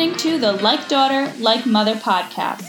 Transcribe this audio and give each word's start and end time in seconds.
listening 0.00 0.32
to 0.32 0.38
the 0.38 0.52
Like 0.62 0.88
Daughter, 0.88 1.30
Like 1.40 1.66
Mother 1.66 1.94
podcast. 1.94 2.66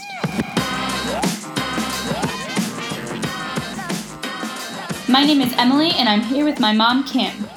My 5.07 5.23
name 5.23 5.39
is 5.39 5.53
Emily, 5.53 5.91
and 5.91 6.09
I'm 6.09 6.19
here 6.19 6.43
with 6.43 6.59
my 6.59 6.73
mom, 6.73 7.05
Kim. 7.05 7.47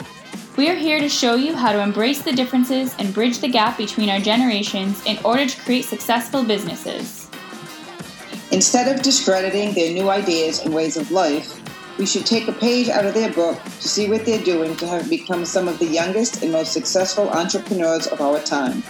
We 0.57 0.71
are 0.71 0.77
here 0.77 1.01
to 1.01 1.09
show 1.09 1.34
you 1.34 1.57
how 1.57 1.73
to 1.73 1.80
embrace 1.80 2.23
the 2.23 2.30
differences 2.30 2.95
and 3.01 3.12
bridge 3.12 3.41
the 3.41 3.48
gap 3.48 3.77
between 3.77 4.11
our 4.11 4.21
generations 4.21 5.05
in 5.07 5.19
order 5.25 5.45
to 5.45 5.61
create 5.62 5.87
successful 5.87 6.45
businesses. 6.45 7.29
Instead 8.52 8.95
of 8.95 9.02
discrediting 9.02 9.75
their 9.75 9.93
new 9.93 10.09
ideas 10.09 10.61
and 10.61 10.73
ways 10.73 10.97
of 10.97 11.11
life, 11.11 11.61
we 11.98 12.06
should 12.06 12.27
take 12.27 12.47
a 12.47 12.52
page 12.52 12.88
out 12.88 13.06
of 13.06 13.15
their 13.15 13.33
book 13.33 13.61
to 13.65 13.88
see 13.88 14.09
what 14.09 14.25
they're 14.25 14.45
doing 14.45 14.77
to 14.77 14.87
have 14.87 15.11
become 15.11 15.45
some 15.45 15.66
of 15.66 15.80
the 15.80 15.87
youngest 15.87 16.45
and 16.45 16.52
most 16.52 16.73
successful 16.73 17.29
entrepreneurs 17.30 18.06
of 18.06 18.20
our 18.20 18.38
time. 18.38 18.84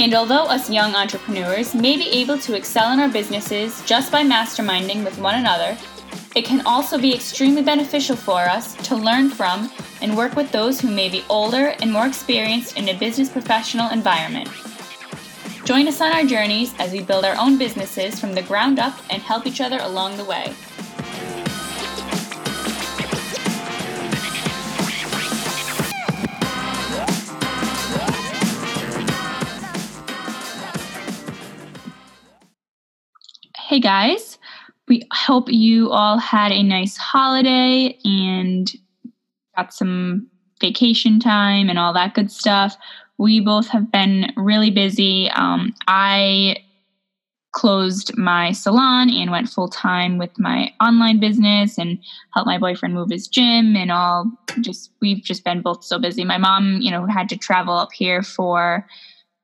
And 0.00 0.14
although 0.14 0.44
us 0.44 0.70
young 0.70 0.94
entrepreneurs 0.94 1.74
may 1.74 1.94
be 1.98 2.08
able 2.08 2.38
to 2.38 2.56
excel 2.56 2.90
in 2.94 3.00
our 3.00 3.08
businesses 3.10 3.82
just 3.84 4.10
by 4.10 4.22
masterminding 4.22 5.04
with 5.04 5.18
one 5.18 5.34
another, 5.34 5.76
it 6.34 6.46
can 6.46 6.64
also 6.64 6.98
be 6.98 7.14
extremely 7.14 7.60
beneficial 7.62 8.16
for 8.16 8.40
us 8.40 8.74
to 8.88 8.96
learn 8.96 9.28
from 9.28 9.70
and 10.00 10.16
work 10.16 10.36
with 10.36 10.50
those 10.52 10.80
who 10.80 10.90
may 10.90 11.10
be 11.10 11.22
older 11.28 11.74
and 11.82 11.92
more 11.92 12.06
experienced 12.06 12.78
in 12.78 12.88
a 12.88 12.98
business 12.98 13.28
professional 13.28 13.90
environment. 13.90 14.48
Join 15.66 15.86
us 15.86 16.00
on 16.00 16.12
our 16.12 16.24
journeys 16.24 16.72
as 16.78 16.92
we 16.92 17.02
build 17.02 17.26
our 17.26 17.36
own 17.36 17.58
businesses 17.58 18.18
from 18.18 18.32
the 18.32 18.42
ground 18.42 18.78
up 18.78 18.98
and 19.10 19.20
help 19.20 19.46
each 19.46 19.60
other 19.60 19.80
along 19.82 20.16
the 20.16 20.24
way. 20.24 20.54
Hey 33.70 33.78
guys, 33.78 34.36
we 34.88 35.06
hope 35.12 35.48
you 35.48 35.92
all 35.92 36.18
had 36.18 36.50
a 36.50 36.60
nice 36.60 36.96
holiday 36.96 37.96
and 38.04 38.68
got 39.56 39.72
some 39.72 40.26
vacation 40.60 41.20
time 41.20 41.70
and 41.70 41.78
all 41.78 41.92
that 41.92 42.14
good 42.14 42.32
stuff. 42.32 42.76
We 43.16 43.38
both 43.38 43.68
have 43.68 43.92
been 43.92 44.32
really 44.36 44.72
busy. 44.72 45.30
Um, 45.30 45.72
I 45.86 46.56
closed 47.52 48.18
my 48.18 48.50
salon 48.50 49.08
and 49.08 49.30
went 49.30 49.48
full 49.48 49.68
time 49.68 50.18
with 50.18 50.36
my 50.36 50.74
online 50.82 51.20
business 51.20 51.78
and 51.78 51.96
helped 52.34 52.48
my 52.48 52.58
boyfriend 52.58 52.94
move 52.94 53.10
his 53.10 53.28
gym 53.28 53.76
and 53.76 53.92
all 53.92 54.32
just 54.62 54.90
we've 55.00 55.22
just 55.22 55.44
been 55.44 55.62
both 55.62 55.84
so 55.84 55.96
busy. 55.96 56.24
My 56.24 56.38
mom, 56.38 56.80
you 56.80 56.90
know, 56.90 57.06
had 57.06 57.28
to 57.28 57.36
travel 57.36 57.74
up 57.74 57.92
here 57.92 58.24
for 58.24 58.84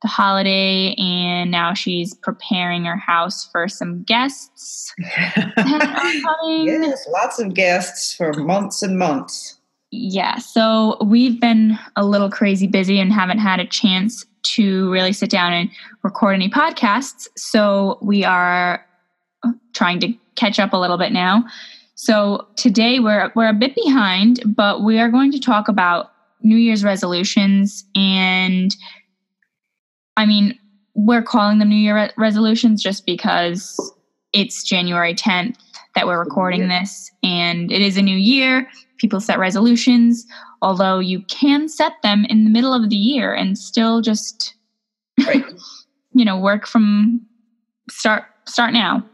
the 0.03 0.09
holiday 0.09 0.95
and 0.99 1.51
now 1.51 1.75
she's 1.75 2.15
preparing 2.15 2.85
her 2.85 2.97
house 2.97 3.49
for 3.51 3.69
some 3.69 4.03
guests. 4.03 4.93
yes, 4.99 7.07
lots 7.09 7.39
of 7.39 7.55
guests 7.55 8.15
for 8.15 8.33
months 8.35 8.83
and 8.83 8.99
months. 8.99 9.59
Yeah, 9.91 10.39
so 10.39 10.99
we've 11.03 11.41
been 11.41 11.79
a 11.95 12.05
little 12.05 12.29
crazy 12.29 12.67
busy 12.67 13.01
and 13.01 13.13
haven't 13.13 13.39
had 13.39 13.61
a 13.61 13.67
chance 13.67 14.27
to 14.43 14.91
really 14.91 15.13
sit 15.13 15.31
down 15.31 15.53
and 15.53 15.71
record 16.03 16.35
any 16.35 16.51
podcasts. 16.51 17.29
So 17.37 17.99
we 18.03 18.25
are 18.25 18.85
trying 19.73 20.01
to 20.01 20.13
catch 20.35 20.59
up 20.59 20.73
a 20.73 20.77
little 20.77 20.99
bit 20.99 21.13
now. 21.13 21.45
So 21.95 22.47
today 22.57 23.01
we're 23.01 23.31
we're 23.35 23.49
a 23.49 23.55
bit 23.55 23.75
behind, 23.75 24.43
but 24.55 24.83
we 24.83 24.99
are 24.99 25.09
going 25.09 25.33
to 25.33 25.41
talk 25.41 25.69
about 25.69 26.13
New 26.43 26.57
Year's 26.57 26.85
resolutions 26.85 27.85
and 27.95 28.77
I 30.17 30.27
mean, 30.27 30.59
we're 30.95 31.23
calling 31.23 31.59
them 31.59 31.69
New 31.69 31.77
Year 31.77 31.95
re- 31.95 32.11
resolutions 32.17 32.83
just 32.83 33.05
because 33.07 33.79
it's 34.33 34.63
January 34.63 35.15
10th 35.15 35.57
that 35.95 36.07
we're 36.07 36.19
recording 36.19 36.69
this 36.69 37.11
and 37.23 37.71
it 37.71 37.83
is 37.83 37.97
a 37.97 38.03
new 38.03 38.17
year. 38.17 38.69
People 38.99 39.21
set 39.21 39.39
resolutions, 39.39 40.27
although 40.63 40.99
you 40.99 41.23
can 41.23 41.69
set 41.69 41.93
them 42.03 42.25
in 42.29 42.45
the 42.45 42.51
middle 42.51 42.73
of 42.73 42.89
the 42.89 42.97
year 42.97 43.35
and 43.35 43.59
still 43.59 44.01
just 44.01 44.55
right. 45.27 45.45
you 46.13 46.25
know, 46.25 46.39
work 46.39 46.67
from 46.67 47.21
start 47.91 48.25
start 48.47 48.73
now. 48.73 49.05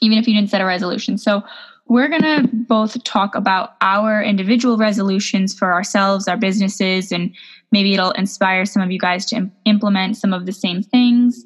Even 0.00 0.18
if 0.18 0.28
you 0.28 0.34
didn't 0.34 0.50
set 0.50 0.60
a 0.60 0.64
resolution. 0.64 1.18
So 1.18 1.42
we're 1.88 2.08
going 2.08 2.22
to 2.22 2.48
both 2.52 3.02
talk 3.04 3.34
about 3.34 3.76
our 3.80 4.22
individual 4.22 4.76
resolutions 4.76 5.54
for 5.54 5.72
ourselves, 5.72 6.26
our 6.26 6.36
businesses, 6.36 7.12
and 7.12 7.32
maybe 7.70 7.94
it'll 7.94 8.10
inspire 8.12 8.64
some 8.64 8.82
of 8.82 8.90
you 8.90 8.98
guys 8.98 9.24
to 9.26 9.36
Im- 9.36 9.52
implement 9.64 10.16
some 10.16 10.32
of 10.32 10.46
the 10.46 10.52
same 10.52 10.82
things. 10.82 11.44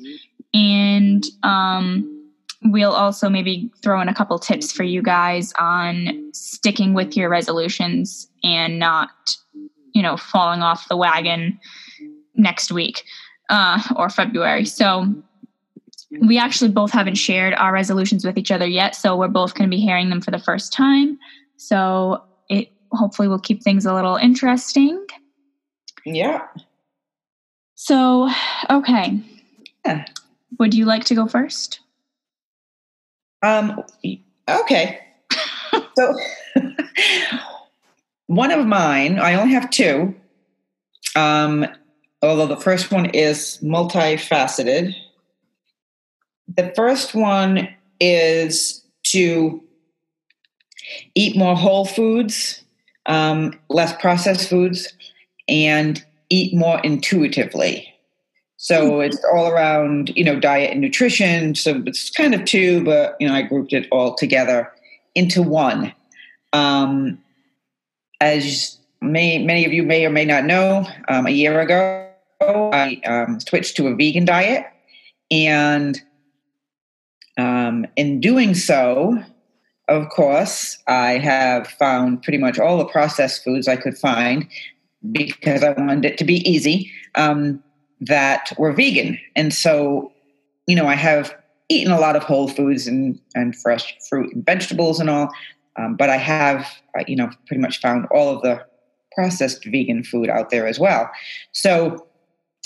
And 0.55 1.25
um, 1.43 2.29
we'll 2.65 2.93
also 2.93 3.29
maybe 3.29 3.71
throw 3.83 4.01
in 4.01 4.09
a 4.09 4.15
couple 4.15 4.39
tips 4.39 4.73
for 4.73 4.83
you 4.83 5.03
guys 5.03 5.53
on 5.59 6.31
sticking 6.33 6.95
with 6.95 7.17
your 7.17 7.29
resolutions 7.29 8.29
and 8.43 8.79
not, 8.79 9.11
you 9.93 10.03
know, 10.03 10.17
falling 10.17 10.63
off 10.63 10.89
the 10.89 10.97
wagon 10.97 11.59
next 12.35 12.73
week 12.73 13.05
uh, 13.51 13.83
or 13.97 14.09
February. 14.09 14.65
So 14.65 15.15
we 16.11 16.39
actually 16.39 16.71
both 16.71 16.91
haven't 16.91 17.15
shared 17.15 17.55
our 17.55 17.73
resolutions 17.73 18.25
with 18.25 18.37
each 18.37 18.51
other 18.51 18.67
yet. 18.67 18.97
So 18.97 19.17
we're 19.17 19.29
both 19.29 19.55
going 19.55 19.71
to 19.71 19.75
be 19.75 19.81
hearing 19.81 20.11
them 20.11 20.21
for 20.21 20.31
the 20.31 20.39
first 20.39 20.73
time. 20.73 21.19
So 21.57 22.23
it 22.49 22.73
hopefully 22.93 23.29
will 23.29 23.39
keep 23.39 23.63
things 23.63 23.87
a 23.87 23.95
little 23.95 24.17
interesting. 24.17 25.05
Yeah. 26.05 26.47
So, 27.77 28.29
okay. 28.69 29.21
Yeah. 29.85 30.05
Would 30.59 30.75
you 30.75 30.85
like 30.85 31.05
to 31.05 31.15
go 31.15 31.27
first? 31.27 31.81
Um, 33.43 33.83
okay. 34.49 35.01
so, 35.97 36.15
one 38.27 38.51
of 38.51 38.67
mine, 38.67 39.19
I 39.19 39.35
only 39.35 39.55
have 39.55 39.71
two. 39.71 40.15
Um, 41.17 41.67
although 42.23 42.47
the 42.47 42.57
first 42.57 42.91
one 42.91 43.07
is 43.07 43.59
multifaceted. 43.63 44.95
The 46.57 46.73
first 46.75 47.15
one 47.15 47.69
is 48.01 48.83
to 49.05 49.63
eat 51.15 51.37
more 51.37 51.57
whole 51.57 51.85
foods, 51.85 52.63
um, 53.07 53.59
less 53.69 53.93
processed 54.01 54.49
foods, 54.49 54.93
and 55.49 56.05
eat 56.29 56.55
more 56.55 56.81
intuitively. 56.81 57.93
So 58.57 58.91
mm-hmm. 58.91 59.03
it's 59.03 59.25
all 59.33 59.49
around, 59.49 60.11
you 60.17 60.25
know, 60.25 60.39
diet 60.39 60.73
and 60.73 60.81
nutrition. 60.81 61.55
So 61.55 61.83
it's 61.87 62.11
kind 62.11 62.35
of 62.35 62.45
two, 62.45 62.85
but 62.85 63.17
you 63.19 63.29
know, 63.29 63.35
I 63.35 63.43
grouped 63.43 63.73
it 63.73 63.87
all 63.91 64.15
together 64.15 64.71
into 65.15 65.43
one. 65.43 65.93
Um, 66.53 67.19
as 68.21 68.79
may, 69.01 69.39
many 69.45 69.65
of 69.65 69.73
you 69.73 69.83
may 69.83 70.05
or 70.05 70.11
may 70.11 70.25
not 70.25 70.45
know, 70.45 70.87
um, 71.09 71.27
a 71.27 71.31
year 71.31 71.61
ago 71.61 72.07
I 72.41 73.01
um, 73.07 73.41
switched 73.41 73.77
to 73.77 73.89
a 73.89 73.95
vegan 73.95 74.25
diet, 74.25 74.67
and 75.31 76.01
um, 77.71 77.87
in 77.97 78.21
doing 78.21 78.55
so, 78.55 79.23
of 79.89 80.09
course, 80.09 80.79
I 80.87 81.19
have 81.19 81.67
found 81.67 82.23
pretty 82.23 82.39
much 82.39 82.59
all 82.59 82.79
the 82.79 82.85
processed 82.85 83.45
foods 83.45 83.69
I 83.69 83.77
could 83.77 83.97
find 83.97 84.49
because 85.13 85.63
I 85.63 85.71
wanted 85.71 86.05
it 86.05 86.19
to 86.19 86.25
be 86.25 86.49
easy 86.49 86.91
um, 87.15 87.63
that 88.01 88.53
were 88.59 88.73
vegan. 88.73 89.19
And 89.37 89.55
so, 89.55 90.13
you 90.67 90.77
know, 90.77 90.87
I 90.87 90.95
have 90.95 91.35
eaten 91.69 91.93
a 91.93 92.01
lot 92.01 92.17
of 92.17 92.25
whole 92.25 92.49
foods 92.49 92.87
and, 92.87 93.21
and 93.35 93.57
fresh 93.57 93.97
fruit 94.09 94.35
and 94.35 94.45
vegetables 94.45 94.99
and 95.01 95.09
all, 95.09 95.31
um, 95.77 95.97
but 95.97 96.11
I 96.11 96.17
have, 96.17 96.67
uh, 96.99 97.05
you 97.07 97.17
know, 97.17 97.31
pretty 97.47 97.61
much 97.61 97.81
found 97.81 98.07
all 98.13 98.35
of 98.35 98.43
the 98.43 98.65
processed 99.15 99.65
vegan 99.65 100.03
food 100.03 100.29
out 100.29 100.51
there 100.51 100.67
as 100.67 100.79
well. 100.79 101.09
So, 101.53 102.07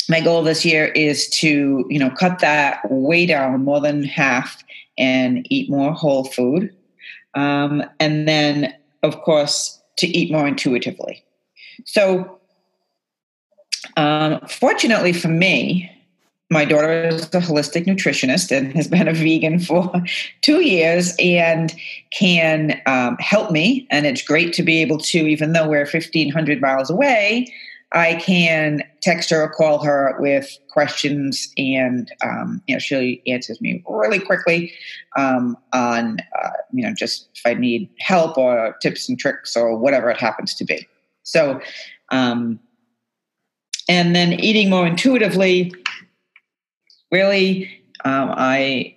my 0.08 0.20
goal 0.20 0.42
this 0.42 0.64
year 0.64 0.86
is 0.86 1.28
to, 1.30 1.84
you 1.88 1.98
know, 1.98 2.10
cut 2.10 2.38
that 2.40 2.80
way 2.90 3.26
down 3.26 3.64
more 3.64 3.80
than 3.80 4.04
half 4.04 4.62
and 4.98 5.46
eat 5.50 5.70
more 5.70 5.92
whole 5.92 6.24
food. 6.24 6.74
Um, 7.34 7.82
and 8.00 8.28
then, 8.28 8.74
of 9.02 9.20
course, 9.22 9.80
to 9.96 10.06
eat 10.06 10.30
more 10.30 10.46
intuitively. 10.46 11.24
So, 11.84 12.38
um, 13.96 14.40
fortunately 14.48 15.12
for 15.12 15.28
me, 15.28 15.90
my 16.50 16.64
daughter 16.64 17.08
is 17.08 17.24
a 17.26 17.40
holistic 17.40 17.86
nutritionist 17.86 18.56
and 18.56 18.72
has 18.74 18.86
been 18.86 19.08
a 19.08 19.14
vegan 19.14 19.58
for 19.58 19.90
two 20.42 20.60
years 20.60 21.14
and 21.18 21.74
can 22.10 22.80
um, 22.86 23.16
help 23.18 23.50
me. 23.50 23.86
And 23.90 24.06
it's 24.06 24.22
great 24.22 24.52
to 24.54 24.62
be 24.62 24.80
able 24.82 24.98
to, 24.98 25.18
even 25.18 25.52
though 25.52 25.68
we're 25.68 25.86
1,500 25.86 26.60
miles 26.60 26.90
away, 26.90 27.52
I 27.94 28.16
can 28.16 28.82
text 29.02 29.30
her 29.30 29.42
or 29.42 29.48
call 29.48 29.82
her 29.84 30.16
with 30.18 30.58
questions, 30.68 31.52
and 31.56 32.10
um, 32.24 32.60
you 32.66 32.74
know 32.74 32.80
she 32.80 33.22
answers 33.26 33.60
me 33.60 33.82
really 33.88 34.18
quickly 34.18 34.72
um, 35.16 35.56
on 35.72 36.18
uh, 36.42 36.50
you 36.72 36.84
know 36.84 36.92
just 36.92 37.28
if 37.36 37.42
I 37.46 37.54
need 37.54 37.88
help 38.00 38.36
or 38.36 38.74
tips 38.82 39.08
and 39.08 39.18
tricks 39.18 39.56
or 39.56 39.76
whatever 39.76 40.10
it 40.10 40.20
happens 40.20 40.54
to 40.56 40.64
be. 40.64 40.86
So, 41.22 41.60
um, 42.10 42.58
and 43.88 44.14
then 44.14 44.34
eating 44.34 44.70
more 44.70 44.86
intuitively. 44.86 45.72
really, 47.12 47.70
um, 48.04 48.34
I 48.36 48.96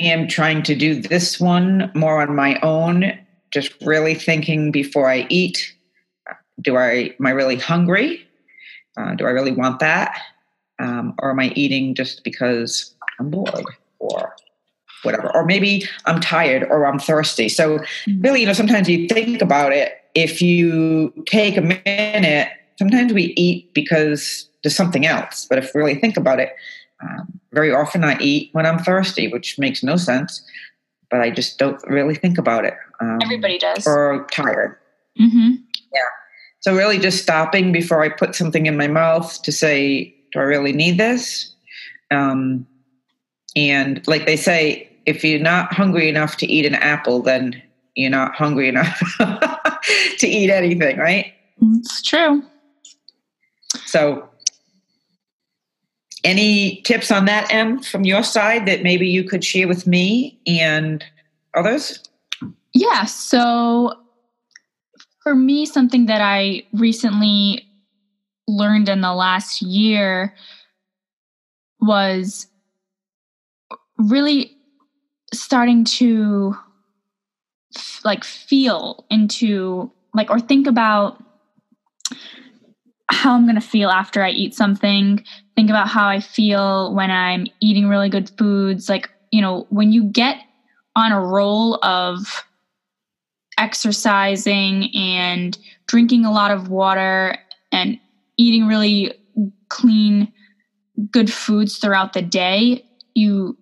am 0.00 0.26
trying 0.26 0.64
to 0.64 0.74
do 0.74 1.00
this 1.00 1.38
one 1.38 1.90
more 1.94 2.20
on 2.20 2.34
my 2.34 2.58
own, 2.62 3.16
just 3.52 3.72
really 3.82 4.14
thinking 4.14 4.72
before 4.72 5.08
I 5.08 5.26
eat. 5.28 5.74
Do 6.60 6.76
I 6.76 7.14
am 7.18 7.26
I 7.26 7.30
really 7.30 7.56
hungry? 7.56 8.26
Uh, 8.96 9.14
do 9.14 9.26
I 9.26 9.30
really 9.30 9.52
want 9.52 9.78
that? 9.80 10.18
Um, 10.80 11.14
or 11.20 11.30
am 11.30 11.40
I 11.40 11.48
eating 11.54 11.94
just 11.94 12.22
because 12.24 12.94
I'm 13.18 13.30
bored 13.30 13.64
or 13.98 14.34
whatever? 15.02 15.30
Or 15.34 15.44
maybe 15.44 15.84
I'm 16.06 16.20
tired 16.20 16.64
or 16.64 16.86
I'm 16.86 16.98
thirsty. 16.98 17.48
So, 17.48 17.78
Mm-hmm. 17.78 18.20
really, 18.22 18.40
you 18.40 18.46
know, 18.46 18.52
sometimes 18.52 18.88
you 18.88 19.08
think 19.08 19.40
about 19.42 19.72
it. 19.72 19.92
If 20.14 20.40
you 20.42 21.12
take 21.28 21.56
a 21.56 21.60
minute, 21.60 22.48
sometimes 22.78 23.12
we 23.12 23.34
eat 23.36 23.72
because 23.74 24.48
there's 24.62 24.74
something 24.76 25.06
else. 25.06 25.46
But 25.48 25.58
if 25.58 25.70
we 25.74 25.80
really 25.80 25.94
think 25.94 26.16
about 26.16 26.40
it, 26.40 26.54
um, 27.02 27.38
very 27.52 27.72
often 27.72 28.02
I 28.04 28.18
eat 28.18 28.50
when 28.52 28.66
I'm 28.66 28.78
thirsty, 28.78 29.28
which 29.28 29.58
makes 29.58 29.82
no 29.84 29.96
sense. 29.96 30.42
But 31.10 31.20
I 31.20 31.30
just 31.30 31.58
don't 31.58 31.80
really 31.88 32.14
think 32.14 32.36
about 32.38 32.64
it. 32.64 32.74
Um, 33.00 33.18
Everybody 33.22 33.58
does. 33.58 33.86
Or 33.86 34.26
tired. 34.32 34.76
hmm 35.16 35.54
So 36.60 36.76
really 36.76 36.98
just 36.98 37.22
stopping 37.22 37.72
before 37.72 38.02
I 38.02 38.08
put 38.08 38.34
something 38.34 38.66
in 38.66 38.76
my 38.76 38.88
mouth 38.88 39.42
to 39.42 39.52
say, 39.52 40.14
do 40.32 40.40
I 40.40 40.42
really 40.42 40.72
need 40.72 40.98
this? 40.98 41.54
Um, 42.10 42.66
and 43.54 44.06
like 44.06 44.26
they 44.26 44.36
say, 44.36 44.90
if 45.06 45.24
you're 45.24 45.40
not 45.40 45.72
hungry 45.72 46.08
enough 46.08 46.36
to 46.38 46.46
eat 46.46 46.66
an 46.66 46.74
apple, 46.74 47.22
then 47.22 47.62
you're 47.94 48.10
not 48.10 48.34
hungry 48.34 48.68
enough 48.68 49.00
to 50.18 50.26
eat 50.26 50.50
anything, 50.50 50.98
right? 50.98 51.32
It's 51.60 52.02
true. 52.02 52.42
So 53.86 54.28
any 56.24 56.82
tips 56.82 57.10
on 57.10 57.24
that, 57.24 57.52
Em, 57.52 57.80
from 57.80 58.04
your 58.04 58.22
side 58.22 58.66
that 58.66 58.82
maybe 58.82 59.08
you 59.08 59.24
could 59.24 59.44
share 59.44 59.68
with 59.68 59.86
me 59.86 60.38
and 60.46 61.04
others? 61.54 62.02
Yeah. 62.74 63.04
So 63.04 63.98
for 65.28 65.34
me, 65.34 65.66
something 65.66 66.06
that 66.06 66.22
I 66.22 66.62
recently 66.72 67.68
learned 68.46 68.88
in 68.88 69.02
the 69.02 69.12
last 69.12 69.60
year 69.60 70.34
was 71.82 72.46
really 73.98 74.56
starting 75.34 75.84
to 75.84 76.56
f- 77.76 78.00
like 78.06 78.24
feel 78.24 79.04
into 79.10 79.92
like 80.14 80.30
or 80.30 80.40
think 80.40 80.66
about 80.66 81.22
how 83.10 83.34
I'm 83.34 83.44
going 83.44 83.54
to 83.54 83.60
feel 83.60 83.90
after 83.90 84.22
I 84.22 84.30
eat 84.30 84.54
something. 84.54 85.22
Think 85.56 85.68
about 85.68 85.88
how 85.88 86.08
I 86.08 86.20
feel 86.20 86.94
when 86.94 87.10
I'm 87.10 87.46
eating 87.60 87.86
really 87.86 88.08
good 88.08 88.30
foods. 88.38 88.88
Like, 88.88 89.10
you 89.30 89.42
know, 89.42 89.66
when 89.68 89.92
you 89.92 90.04
get 90.04 90.38
on 90.96 91.12
a 91.12 91.20
roll 91.20 91.78
of 91.84 92.46
exercising 93.58 94.94
and 94.94 95.58
drinking 95.86 96.24
a 96.24 96.32
lot 96.32 96.50
of 96.50 96.68
water 96.68 97.36
and 97.72 97.98
eating 98.36 98.66
really 98.66 99.12
clean 99.68 100.32
good 101.10 101.32
foods 101.32 101.78
throughout 101.78 102.12
the 102.12 102.22
day 102.22 102.84
you 103.14 103.56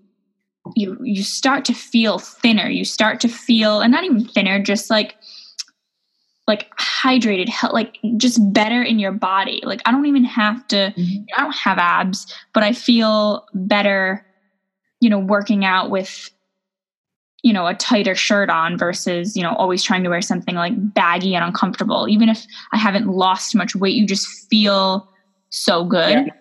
you 0.75 0.99
you 1.03 1.23
start 1.23 1.65
to 1.67 1.75
feel 1.75 2.19
thinner. 2.19 2.69
You 2.69 2.85
start 2.85 3.21
to 3.21 3.29
feel 3.29 3.81
and 3.81 3.93
not 3.93 4.05
even 4.05 4.25
thinner 4.25 4.61
just 4.61 4.91
like 4.91 5.17
like 6.47 6.71
hydrated 6.77 7.51
like 7.73 7.99
just 8.17 8.41
better 8.53 8.83
in 8.83 8.99
your 8.99 9.13
body. 9.13 9.61
Like 9.65 9.83
i 9.85 9.93
don't 9.93 10.07
even 10.07 10.25
have 10.25 10.67
to 10.69 10.93
mm-hmm. 10.97 11.25
i 11.37 11.43
don't 11.43 11.57
have 11.57 11.79
abs 11.79 12.33
but 12.53 12.63
i 12.63 12.73
feel 12.73 13.47
better 13.55 14.27
you 15.01 15.11
know 15.11 15.19
working 15.19 15.65
out 15.65 15.91
with 15.91 16.31
you 17.47 17.53
know 17.53 17.69
a 17.69 17.75
tighter 17.75 18.17
shirt 18.17 18.51
on 18.51 18.77
versus 18.77 19.37
you 19.37 19.43
know 19.43 19.55
always 19.55 19.85
trying 19.85 20.03
to 20.03 20.11
wear 20.11 20.21
something 20.21 20.57
like 20.57 20.73
baggy 20.95 21.33
and 21.37 21.45
uncomfortable. 21.45 22.09
Even 22.09 22.29
if 22.29 22.45
i 22.73 22.77
haven't 22.77 23.07
lost 23.07 23.55
much 23.55 23.77
weight 23.77 23.95
you 23.95 24.05
just 24.05 24.27
feel 24.51 25.09
so 25.51 25.85
good. 25.85 26.27
Yeah. 26.27 26.33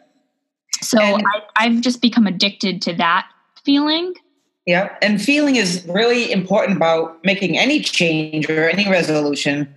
so 0.82 1.00
And- 1.00 1.24
I, 1.28 1.42
i've 1.64 1.82
just 1.82 2.02
become 2.02 2.26
addicted 2.26 2.82
to 2.84 2.94
that 2.94 3.28
feeling. 3.64 4.14
Yeah, 4.66 4.96
and 5.00 5.22
feeling 5.22 5.58
is 5.58 5.86
really 5.88 6.32
important 6.32 6.76
about 6.78 7.24
making 7.24 7.56
any 7.56 7.82
change 7.82 8.50
or 8.50 8.68
any 8.68 8.90
resolution 8.90 9.72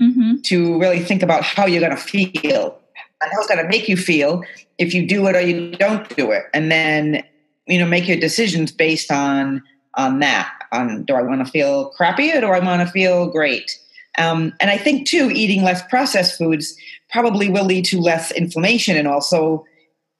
hmm 0.00 0.40
to 0.46 0.80
really 0.80 0.98
think 0.98 1.22
about 1.22 1.44
how 1.44 1.64
you're 1.64 1.84
going 1.86 1.96
to 1.96 1.96
feel 1.96 2.76
and 3.20 3.30
how 3.30 3.38
it's 3.38 3.46
going 3.46 3.62
to 3.62 3.68
make 3.68 3.88
you 3.88 3.96
feel 3.96 4.42
if 4.78 4.92
you 4.94 5.06
do 5.06 5.28
it 5.28 5.36
or 5.36 5.40
you 5.40 5.76
don't 5.76 6.08
do 6.16 6.32
it. 6.32 6.42
And 6.52 6.72
then 6.72 7.22
you 7.68 7.78
know 7.78 7.86
make 7.86 8.08
your 8.08 8.18
decisions 8.18 8.72
based 8.72 9.12
on 9.12 9.62
on 9.94 10.18
that 10.18 10.50
on 10.72 11.04
do 11.04 11.14
i 11.14 11.22
want 11.22 11.44
to 11.44 11.50
feel 11.50 11.90
crappy 11.90 12.32
or 12.32 12.40
do 12.40 12.46
i 12.48 12.58
want 12.58 12.86
to 12.86 12.92
feel 12.92 13.28
great 13.30 13.78
um, 14.18 14.52
and 14.60 14.70
i 14.70 14.76
think 14.76 15.06
too 15.08 15.30
eating 15.32 15.62
less 15.62 15.82
processed 15.88 16.36
foods 16.38 16.76
probably 17.10 17.48
will 17.48 17.64
lead 17.64 17.84
to 17.84 18.00
less 18.00 18.30
inflammation 18.32 18.96
and 18.96 19.06
also 19.08 19.64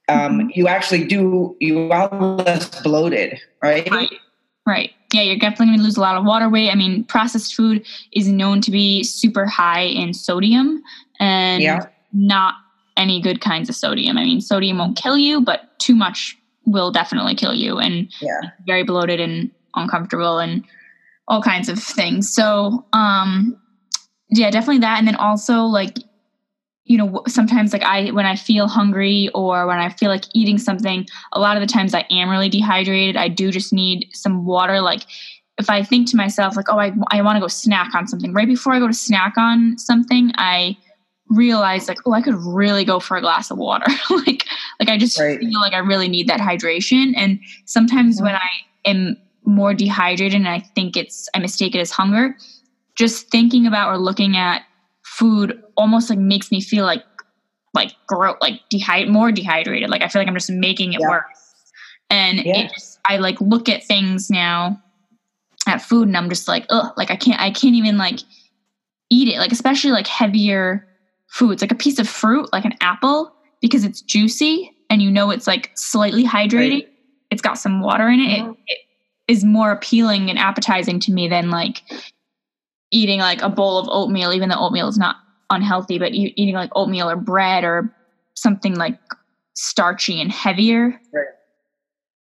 um, 0.09 0.51
you 0.55 0.69
actually 0.69 1.05
do 1.05 1.57
you 1.61 1.91
are 1.91 2.09
less 2.37 2.83
bloated 2.83 3.41
right 3.63 3.91
Right. 3.91 4.11
Right. 4.65 4.91
Yeah, 5.13 5.23
you're 5.23 5.39
definitely 5.39 5.67
going 5.67 5.79
to 5.79 5.85
lose 5.85 5.97
a 5.97 6.01
lot 6.01 6.17
of 6.17 6.25
water 6.25 6.49
weight. 6.49 6.71
I 6.71 6.77
mean, 6.77 7.03
processed 7.03 7.55
food 7.55 7.85
is 8.13 8.29
known 8.29 8.61
to 8.61 8.71
be 8.71 9.03
super 9.03 9.45
high 9.45 9.83
in 9.83 10.15
sodium 10.15 10.81
and 11.19 11.61
Yeah. 11.63 11.87
not 12.13 12.55
any 12.97 13.21
good 13.21 13.41
kinds 13.41 13.69
of 13.69 13.75
sodium. 13.75 14.17
I 14.17 14.25
mean, 14.25 14.41
sodium 14.41 14.79
won't 14.79 14.97
kill 14.97 15.19
you, 15.19 15.41
but 15.41 15.77
too 15.81 15.97
much 15.97 16.37
will 16.65 16.93
definitely 16.93 17.35
kill 17.35 17.55
you 17.55 17.79
and 17.79 18.09
yeah 18.21 18.41
very 18.67 18.85
bloated 18.85 19.19
and 19.21 19.51
uncomfortable 19.75 20.39
and 20.39 20.65
all 21.29 21.43
kinds 21.43 21.69
of 21.69 21.79
things. 21.83 22.33
So, 22.33 22.85
um 22.93 23.57
yeah, 24.31 24.51
definitely 24.51 24.79
that. 24.79 24.99
And 24.99 25.07
then 25.07 25.17
also 25.17 25.63
like 25.63 25.99
you 26.85 26.99
know 26.99 27.23
sometimes 27.29 27.73
like 27.73 27.85
i 27.85 28.11
when 28.11 28.27
i 28.27 28.35
feel 28.35 28.67
hungry 28.67 29.31
or 29.37 29.69
when 29.69 29.79
i 29.79 29.89
feel 29.89 30.11
like 30.11 30.25
eating 30.35 30.59
something 30.59 31.07
a 31.33 31.39
lot 31.39 31.57
of 31.57 31.61
the 31.61 31.67
times 31.67 31.95
i 31.95 32.05
am 32.11 32.29
really 32.29 32.49
dehydrated. 32.49 33.17
I 33.17 33.29
do 33.29 33.53
just 33.53 33.73
need 33.73 34.09
some 34.13 34.45
water. 34.45 34.81
Like 34.81 35.03
if 35.59 35.71
i 35.71 35.83
think 35.85 36.11
to 36.11 36.17
myself 36.17 36.57
like 36.57 36.67
oh 36.69 36.79
i, 36.81 36.93
I 37.13 37.23
want 37.23 37.37
to 37.37 37.41
go 37.41 37.47
snack 37.47 37.95
on 37.95 38.09
something. 38.09 38.33
Right 38.35 38.49
before 38.49 38.73
i 38.73 38.81
go 38.81 38.89
to 38.89 38.93
snack 38.93 39.35
on 39.39 39.79
something 39.79 40.33
i 40.39 40.77
realize 41.29 41.87
like 41.87 41.99
oh 42.05 42.13
i 42.13 42.21
could 42.21 42.35
really 42.35 42.85
go 42.85 42.99
for 42.99 43.17
a 43.17 43.21
glass 43.21 43.51
of 43.51 43.59
water. 43.59 43.87
Like 44.11 44.45
like 44.81 44.89
i 44.89 44.99
just 44.99 45.19
Right. 45.21 45.39
feel 45.39 45.61
like 45.61 45.75
i 45.75 45.79
really 45.79 46.09
need 46.09 46.27
that 46.29 46.41
hydration. 46.41 47.13
And 47.17 47.39
sometimes 47.65 48.21
when 48.21 48.35
i 48.35 48.49
am 48.85 49.17
more 49.45 49.75
dehydrated 49.75 50.35
and 50.35 50.49
i 50.49 50.61
think 50.75 50.97
it's 50.97 51.29
i 51.35 51.39
mistake 51.39 51.75
it 51.75 51.81
as 51.81 51.91
hunger 51.91 52.37
just 52.95 53.29
thinking 53.31 53.67
about 53.67 53.89
or 53.89 53.99
looking 53.99 54.37
at 54.37 54.63
food 55.05 55.61
almost 55.77 56.09
like 56.11 56.19
makes 56.19 56.51
me 56.51 56.61
feel 56.61 56.85
like 56.85 57.03
like 57.75 57.93
grow 58.07 58.35
like 58.41 58.61
dehy- 58.73 59.09
more 59.09 59.33
dehydrated 59.33 59.89
like 59.91 60.03
i 60.03 60.09
feel 60.09 60.21
like 60.21 60.29
i'm 60.29 60.35
just 60.35 60.51
making 60.51 60.93
it 60.93 61.01
Yeah. 61.01 61.09
worse 61.09 61.25
and 62.11 62.39
Yeah. 62.39 62.59
it 62.59 62.73
just 62.73 62.99
i 63.07 63.17
like 63.17 63.41
look 63.41 63.69
at 63.69 63.83
things 63.85 64.31
now 64.31 64.81
at 65.67 65.83
food 65.83 66.09
and 66.09 66.17
i'm 66.17 66.29
just 66.29 66.49
like 66.49 66.67
ugh 66.71 66.93
like 66.97 67.11
i 67.11 67.17
can't 67.17 67.41
i 67.41 67.51
can't 67.51 67.75
even 67.75 67.97
like 67.99 68.21
eat 69.11 69.29
it 69.29 69.39
like 69.39 69.53
especially 69.53 69.91
like 69.91 70.07
heavier 70.07 70.87
foods 71.29 71.63
like 71.63 71.73
a 71.73 71.77
piece 71.77 71.99
of 71.99 72.09
fruit 72.09 72.49
like 72.53 72.65
an 72.65 72.75
apple 72.81 73.35
because 73.61 73.85
it's 73.85 74.03
juicy 74.03 74.71
and 74.91 75.01
you 75.03 75.11
know 75.11 75.31
it's 75.31 75.47
like 75.47 75.71
slightly 75.75 76.25
hydrating 76.25 76.87
it's 77.31 77.41
got 77.41 77.55
some 77.59 77.81
water 77.81 78.09
in 78.09 78.21
it. 78.21 78.41
Mhm. 78.43 78.51
it 78.53 78.59
it 78.67 78.79
is 79.33 79.45
more 79.45 79.73
appealing 79.73 80.31
and 80.31 80.39
appetizing 80.39 81.01
to 81.01 81.13
me 81.13 81.27
than 81.29 81.51
like 81.51 81.83
eating 82.91 83.19
like 83.19 83.41
a 83.43 83.49
bowl 83.49 83.79
of 83.79 83.89
oatmeal 83.91 84.33
even 84.33 84.49
though 84.49 84.59
oatmeal 84.59 84.89
is 84.89 84.99
not 84.99 85.17
unhealthy 85.51 85.99
but 85.99 86.13
you 86.15 86.31
eating 86.37 86.55
like 86.55 86.71
oatmeal 86.77 87.09
or 87.09 87.17
bread 87.17 87.65
or 87.65 87.93
something 88.35 88.75
like 88.77 88.99
starchy 89.55 90.21
and 90.21 90.31
heavier 90.31 91.01
Right. 91.13 91.27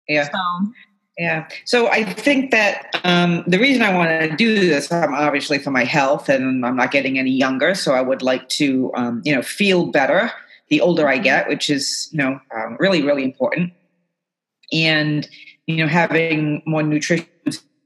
yeah 0.08 0.24
so 0.24 0.72
Yeah. 1.18 1.48
So 1.66 1.88
I 1.88 2.04
think 2.04 2.50
that 2.50 2.98
um, 3.04 3.44
the 3.46 3.58
reason 3.58 3.82
I 3.82 3.94
want 3.94 4.08
to 4.08 4.34
do 4.36 4.54
this, 4.58 4.90
um, 4.90 5.12
obviously 5.12 5.58
for 5.58 5.70
my 5.70 5.84
health, 5.84 6.30
and 6.30 6.64
I'm 6.64 6.76
not 6.76 6.92
getting 6.92 7.18
any 7.18 7.32
younger, 7.32 7.74
so 7.74 7.92
I 7.92 8.00
would 8.00 8.22
like 8.22 8.48
to, 8.60 8.90
um, 8.94 9.20
you 9.22 9.34
know, 9.34 9.42
feel 9.42 9.84
better 9.84 10.32
the 10.70 10.80
older 10.80 11.08
I 11.08 11.18
get, 11.18 11.48
which 11.48 11.68
is, 11.68 12.08
you 12.12 12.18
know, 12.18 12.40
um, 12.54 12.76
really, 12.78 13.02
really 13.02 13.24
important. 13.24 13.72
And 14.72 15.28
you 15.70 15.84
know, 15.84 15.88
having 15.90 16.62
more 16.66 16.82
nutrition, 16.82 17.26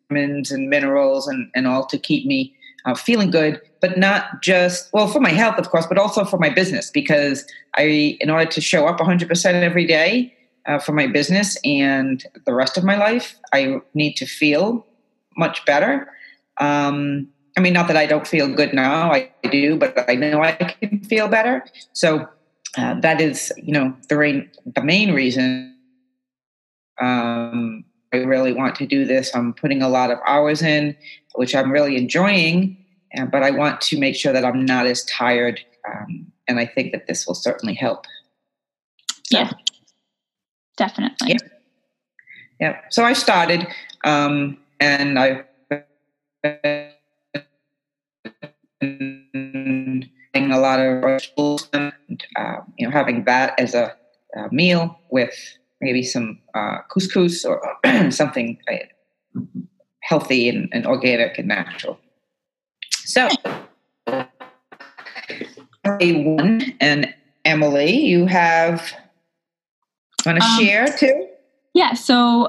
vitamins 0.08 0.50
and 0.50 0.68
minerals, 0.68 1.28
and 1.28 1.50
and 1.54 1.66
all 1.66 1.86
to 1.86 1.98
keep 1.98 2.26
me 2.26 2.54
uh, 2.84 2.94
feeling 2.94 3.30
good, 3.30 3.60
but 3.80 3.98
not 3.98 4.42
just 4.42 4.92
well 4.92 5.08
for 5.08 5.20
my 5.20 5.30
health, 5.30 5.58
of 5.58 5.70
course, 5.70 5.86
but 5.86 5.98
also 5.98 6.24
for 6.24 6.38
my 6.38 6.50
business 6.50 6.90
because 6.90 7.44
I, 7.76 8.16
in 8.20 8.30
order 8.30 8.50
to 8.50 8.60
show 8.60 8.86
up 8.86 8.98
100% 8.98 9.62
every 9.62 9.86
day 9.86 10.34
uh, 10.66 10.78
for 10.78 10.92
my 10.92 11.06
business 11.06 11.56
and 11.64 12.24
the 12.46 12.54
rest 12.54 12.76
of 12.76 12.84
my 12.84 12.96
life, 12.96 13.36
I 13.52 13.80
need 13.94 14.14
to 14.14 14.26
feel 14.26 14.86
much 15.36 15.64
better. 15.64 16.08
Um, 16.58 17.28
I 17.56 17.60
mean, 17.60 17.72
not 17.72 17.86
that 17.88 17.96
I 17.96 18.06
don't 18.06 18.26
feel 18.26 18.52
good 18.52 18.74
now, 18.74 19.12
I 19.12 19.30
do, 19.50 19.76
but 19.76 20.08
I 20.08 20.14
know 20.14 20.42
I 20.42 20.52
can 20.52 21.00
feel 21.04 21.28
better. 21.28 21.64
So 21.92 22.28
uh, 22.76 22.98
that 23.00 23.20
is, 23.20 23.52
you 23.56 23.72
know, 23.72 23.96
the, 24.08 24.16
rain, 24.16 24.50
the 24.66 24.82
main 24.82 25.14
reason 25.14 25.73
Um, 27.00 27.84
I 28.12 28.18
really 28.18 28.52
want 28.52 28.76
to 28.76 28.86
do 28.86 29.04
this. 29.04 29.34
I'm 29.34 29.52
putting 29.52 29.82
a 29.82 29.88
lot 29.88 30.10
of 30.10 30.18
hours 30.26 30.62
in, 30.62 30.96
which 31.34 31.54
I'm 31.54 31.70
really 31.70 31.96
enjoying, 31.96 32.76
uh, 33.16 33.26
but 33.26 33.42
I 33.42 33.50
want 33.50 33.80
to 33.82 33.98
make 33.98 34.14
sure 34.14 34.32
that 34.32 34.44
I'm 34.44 34.64
not 34.64 34.86
as 34.86 35.04
tired. 35.04 35.60
Um, 35.88 36.32
and 36.46 36.60
I 36.60 36.66
think 36.66 36.92
that 36.92 37.06
this 37.06 37.26
will 37.26 37.34
certainly 37.34 37.74
help. 37.74 38.06
So, 39.24 39.38
yeah, 39.38 39.50
definitely. 40.76 41.32
Yeah. 41.32 41.38
yeah. 42.60 42.80
So 42.90 43.04
I 43.04 43.14
started, 43.14 43.66
um, 44.04 44.58
and 44.80 45.18
I 45.18 45.44
a 50.54 50.58
lot 50.58 50.78
of 50.80 51.02
vegetables 51.02 51.68
and 51.72 52.24
uh, 52.36 52.56
you 52.78 52.86
know 52.86 52.92
having 52.92 53.24
that 53.24 53.58
as 53.58 53.74
a, 53.74 53.94
a 54.36 54.52
meal 54.52 54.98
with 55.10 55.34
maybe 55.80 56.02
some 56.02 56.38
uh, 56.54 56.78
couscous 56.90 57.44
or 57.44 57.60
something 58.10 58.58
uh, 58.70 59.40
healthy 60.02 60.48
and, 60.48 60.68
and, 60.72 60.86
organic 60.86 61.38
and 61.38 61.48
natural. 61.48 61.98
So, 62.92 63.28
A1 65.86 66.74
and 66.80 67.14
Emily, 67.44 67.98
you 68.00 68.26
have 68.26 68.92
want 70.26 70.40
to 70.40 70.44
um, 70.44 70.58
share 70.58 70.86
too? 70.86 71.28
Yeah. 71.74 71.94
So 71.94 72.48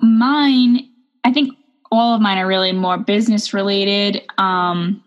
mine, 0.00 0.88
I 1.24 1.32
think 1.32 1.54
all 1.90 2.14
of 2.14 2.20
mine 2.20 2.38
are 2.38 2.46
really 2.46 2.72
more 2.72 2.98
business 2.98 3.52
related. 3.52 4.22
Um, 4.38 5.02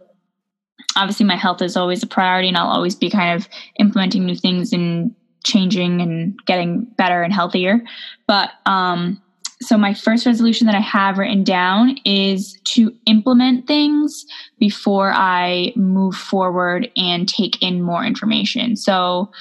obviously, 0.96 1.26
my 1.26 1.36
health 1.36 1.62
is 1.62 1.78
always 1.78 2.04
a 2.04 2.08
priority, 2.08 2.50
and 2.50 2.58
I'll 2.58 2.68
always 2.68 2.96
be 2.96 3.10
kind 3.10 3.40
of 3.40 3.48
implementing 3.80 4.26
new 4.26 4.36
things 4.36 4.74
and 4.74 5.16
changing 5.44 6.02
and 6.02 6.38
getting 6.46 6.86
better 6.98 7.22
and 7.22 7.34
healthier. 7.34 7.82
But 8.28 8.52
um, 8.66 9.22
so 9.62 9.78
my 9.78 9.94
first 9.94 10.26
resolution 10.26 10.68
that 10.68 10.76
I 10.76 10.82
have 10.82 11.18
written 11.18 11.44
down 11.44 11.98
is 12.06 12.58
to 12.66 12.94
implement 13.06 13.68
things 13.68 14.26
before 14.60 15.12
I 15.14 15.74
move 15.76 16.16
forward 16.16 16.90
and 16.98 17.28
take 17.28 17.62
in 17.62 17.82
more 17.82 18.04
information. 18.04 18.76
So 18.76 19.32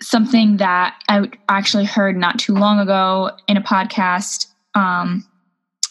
something 0.00 0.58
that 0.58 1.00
I 1.08 1.28
actually 1.48 1.84
heard 1.84 2.16
not 2.16 2.38
too 2.38 2.54
long 2.54 2.78
ago 2.78 3.30
in 3.48 3.56
a 3.56 3.62
podcast. 3.62 4.46
Um, 4.74 5.26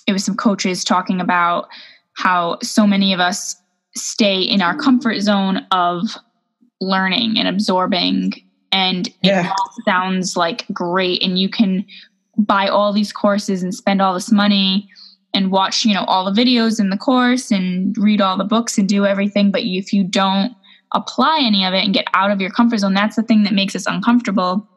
it 0.08 0.14
was 0.14 0.24
some 0.24 0.36
coaches 0.36 0.84
talking 0.84 1.20
about 1.20 1.68
how 2.16 2.58
so 2.64 2.88
many 2.88 3.14
of 3.14 3.20
us 3.20 3.56
stay 3.96 4.42
in 4.42 4.62
our 4.62 4.78
comfort 4.78 5.20
zone 5.20 5.66
of 5.72 6.04
learning 6.80 7.38
and 7.38 7.48
absorbing 7.48 8.34
and 8.72 9.10
yeah. 9.22 9.50
it 9.50 9.84
sounds 9.86 10.36
like 10.36 10.66
great 10.74 11.22
and 11.24 11.40
you 11.40 11.50
can 11.50 11.86
buy 12.38 12.68
all 12.68 12.94
these 12.94 13.12
courses 13.12 13.64
and 13.64 13.74
spend 13.74 14.02
all 14.02 14.14
this 14.14 14.32
money 14.32 14.90
and 15.34 15.52
watch 15.52 15.86
you 15.86 15.94
know 15.94 16.04
all 16.06 16.32
the 16.32 16.42
videos 16.42 16.80
in 16.80 16.90
the 16.90 16.98
course 16.98 17.52
and 17.52 17.96
read 17.98 18.22
all 18.22 18.38
the 18.38 18.44
books 18.44 18.78
and 18.78 18.88
do 18.88 19.06
everything 19.06 19.52
but 19.52 19.62
if 19.62 19.92
you 19.92 20.04
don't 20.04 20.54
apply 20.94 21.40
any 21.42 21.66
of 21.66 21.74
it 21.74 21.84
and 21.84 21.94
get 21.94 22.06
out 22.14 22.32
of 22.32 22.40
your 22.40 22.50
comfort 22.50 22.78
zone 22.78 22.94
that's 22.94 23.16
the 23.16 23.24
thing 23.24 23.44
that 23.44 23.54
makes 23.54 23.76
us 23.76 23.86
uncomfortable 23.88 24.68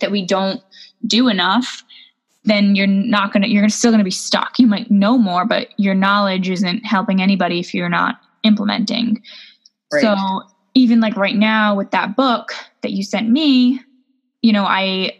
that 0.00 0.10
we 0.10 0.24
don't 0.24 0.62
do 1.06 1.28
enough 1.28 1.84
then 2.44 2.74
you're 2.74 2.86
not 2.86 3.32
going 3.32 3.42
to 3.42 3.48
you're 3.48 3.68
still 3.68 3.90
going 3.90 3.98
to 3.98 4.04
be 4.04 4.10
stuck 4.10 4.58
you 4.58 4.66
might 4.66 4.90
know 4.90 5.16
more 5.16 5.44
but 5.44 5.68
your 5.78 5.94
knowledge 5.94 6.48
isn't 6.48 6.84
helping 6.84 7.22
anybody 7.22 7.60
if 7.60 7.72
you're 7.74 7.88
not 7.88 8.20
implementing 8.42 9.22
right. 9.92 10.02
so 10.02 10.42
even 10.74 11.00
like 11.00 11.16
right 11.16 11.36
now 11.36 11.74
with 11.74 11.90
that 11.90 12.16
book 12.16 12.52
that 12.82 12.92
you 12.92 13.02
sent 13.02 13.28
me, 13.28 13.80
you 14.42 14.52
know, 14.52 14.64
I 14.64 15.18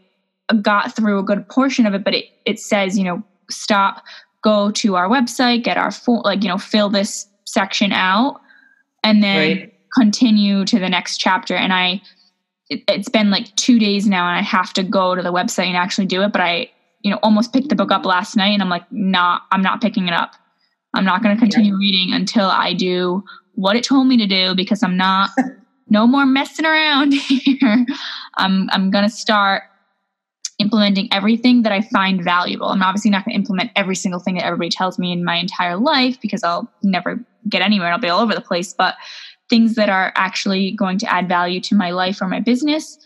got 0.62 0.94
through 0.94 1.18
a 1.18 1.22
good 1.22 1.48
portion 1.48 1.86
of 1.86 1.94
it, 1.94 2.04
but 2.04 2.14
it, 2.14 2.26
it 2.44 2.58
says, 2.58 2.98
you 2.98 3.04
know, 3.04 3.22
stop, 3.50 4.04
go 4.42 4.70
to 4.72 4.96
our 4.96 5.08
website, 5.08 5.62
get 5.62 5.76
our 5.76 5.90
full, 5.90 6.22
like, 6.24 6.42
you 6.42 6.48
know, 6.48 6.58
fill 6.58 6.88
this 6.88 7.26
section 7.44 7.92
out 7.92 8.40
and 9.02 9.22
then 9.22 9.58
right. 9.58 9.74
continue 9.98 10.64
to 10.64 10.78
the 10.78 10.88
next 10.88 11.18
chapter. 11.18 11.54
And 11.54 11.72
I, 11.72 12.00
it, 12.68 12.82
it's 12.88 13.08
been 13.08 13.30
like 13.30 13.54
two 13.56 13.78
days 13.78 14.06
now 14.06 14.28
and 14.28 14.38
I 14.38 14.42
have 14.42 14.72
to 14.74 14.82
go 14.82 15.14
to 15.14 15.22
the 15.22 15.32
website 15.32 15.66
and 15.66 15.76
actually 15.76 16.06
do 16.06 16.22
it. 16.22 16.32
But 16.32 16.40
I, 16.40 16.70
you 17.02 17.10
know, 17.10 17.18
almost 17.22 17.52
picked 17.52 17.68
the 17.68 17.76
book 17.76 17.90
up 17.90 18.04
last 18.04 18.36
night 18.36 18.50
and 18.50 18.62
I'm 18.62 18.68
like, 18.68 18.90
nah, 18.90 19.40
I'm 19.50 19.62
not 19.62 19.80
picking 19.80 20.06
it 20.06 20.14
up. 20.14 20.34
I'm 20.94 21.04
not 21.04 21.22
going 21.22 21.36
to 21.36 21.40
continue 21.40 21.72
yeah. 21.72 21.78
reading 21.78 22.14
until 22.14 22.46
I 22.46 22.74
do 22.74 23.24
what 23.60 23.76
it 23.76 23.84
told 23.84 24.06
me 24.06 24.16
to 24.16 24.26
do 24.26 24.54
because 24.54 24.82
I'm 24.82 24.96
not 24.96 25.30
no 25.88 26.06
more 26.06 26.24
messing 26.24 26.64
around 26.64 27.12
here. 27.14 27.86
I'm 28.36 28.68
I'm 28.70 28.90
gonna 28.90 29.10
start 29.10 29.64
implementing 30.58 31.08
everything 31.12 31.62
that 31.62 31.72
I 31.72 31.82
find 31.82 32.22
valuable. 32.22 32.68
I'm 32.68 32.82
obviously 32.82 33.10
not 33.10 33.24
gonna 33.24 33.36
implement 33.36 33.70
every 33.76 33.94
single 33.94 34.20
thing 34.20 34.36
that 34.36 34.44
everybody 34.44 34.70
tells 34.70 34.98
me 34.98 35.12
in 35.12 35.24
my 35.24 35.36
entire 35.36 35.76
life 35.76 36.18
because 36.20 36.42
I'll 36.42 36.70
never 36.82 37.22
get 37.48 37.62
anywhere 37.62 37.88
and 37.88 37.94
I'll 37.94 38.00
be 38.00 38.08
all 38.08 38.20
over 38.20 38.34
the 38.34 38.40
place. 38.40 38.72
But 38.72 38.94
things 39.50 39.74
that 39.74 39.88
are 39.88 40.12
actually 40.14 40.70
going 40.72 40.98
to 40.98 41.12
add 41.12 41.28
value 41.28 41.60
to 41.60 41.74
my 41.74 41.90
life 41.90 42.22
or 42.22 42.28
my 42.28 42.40
business, 42.40 42.98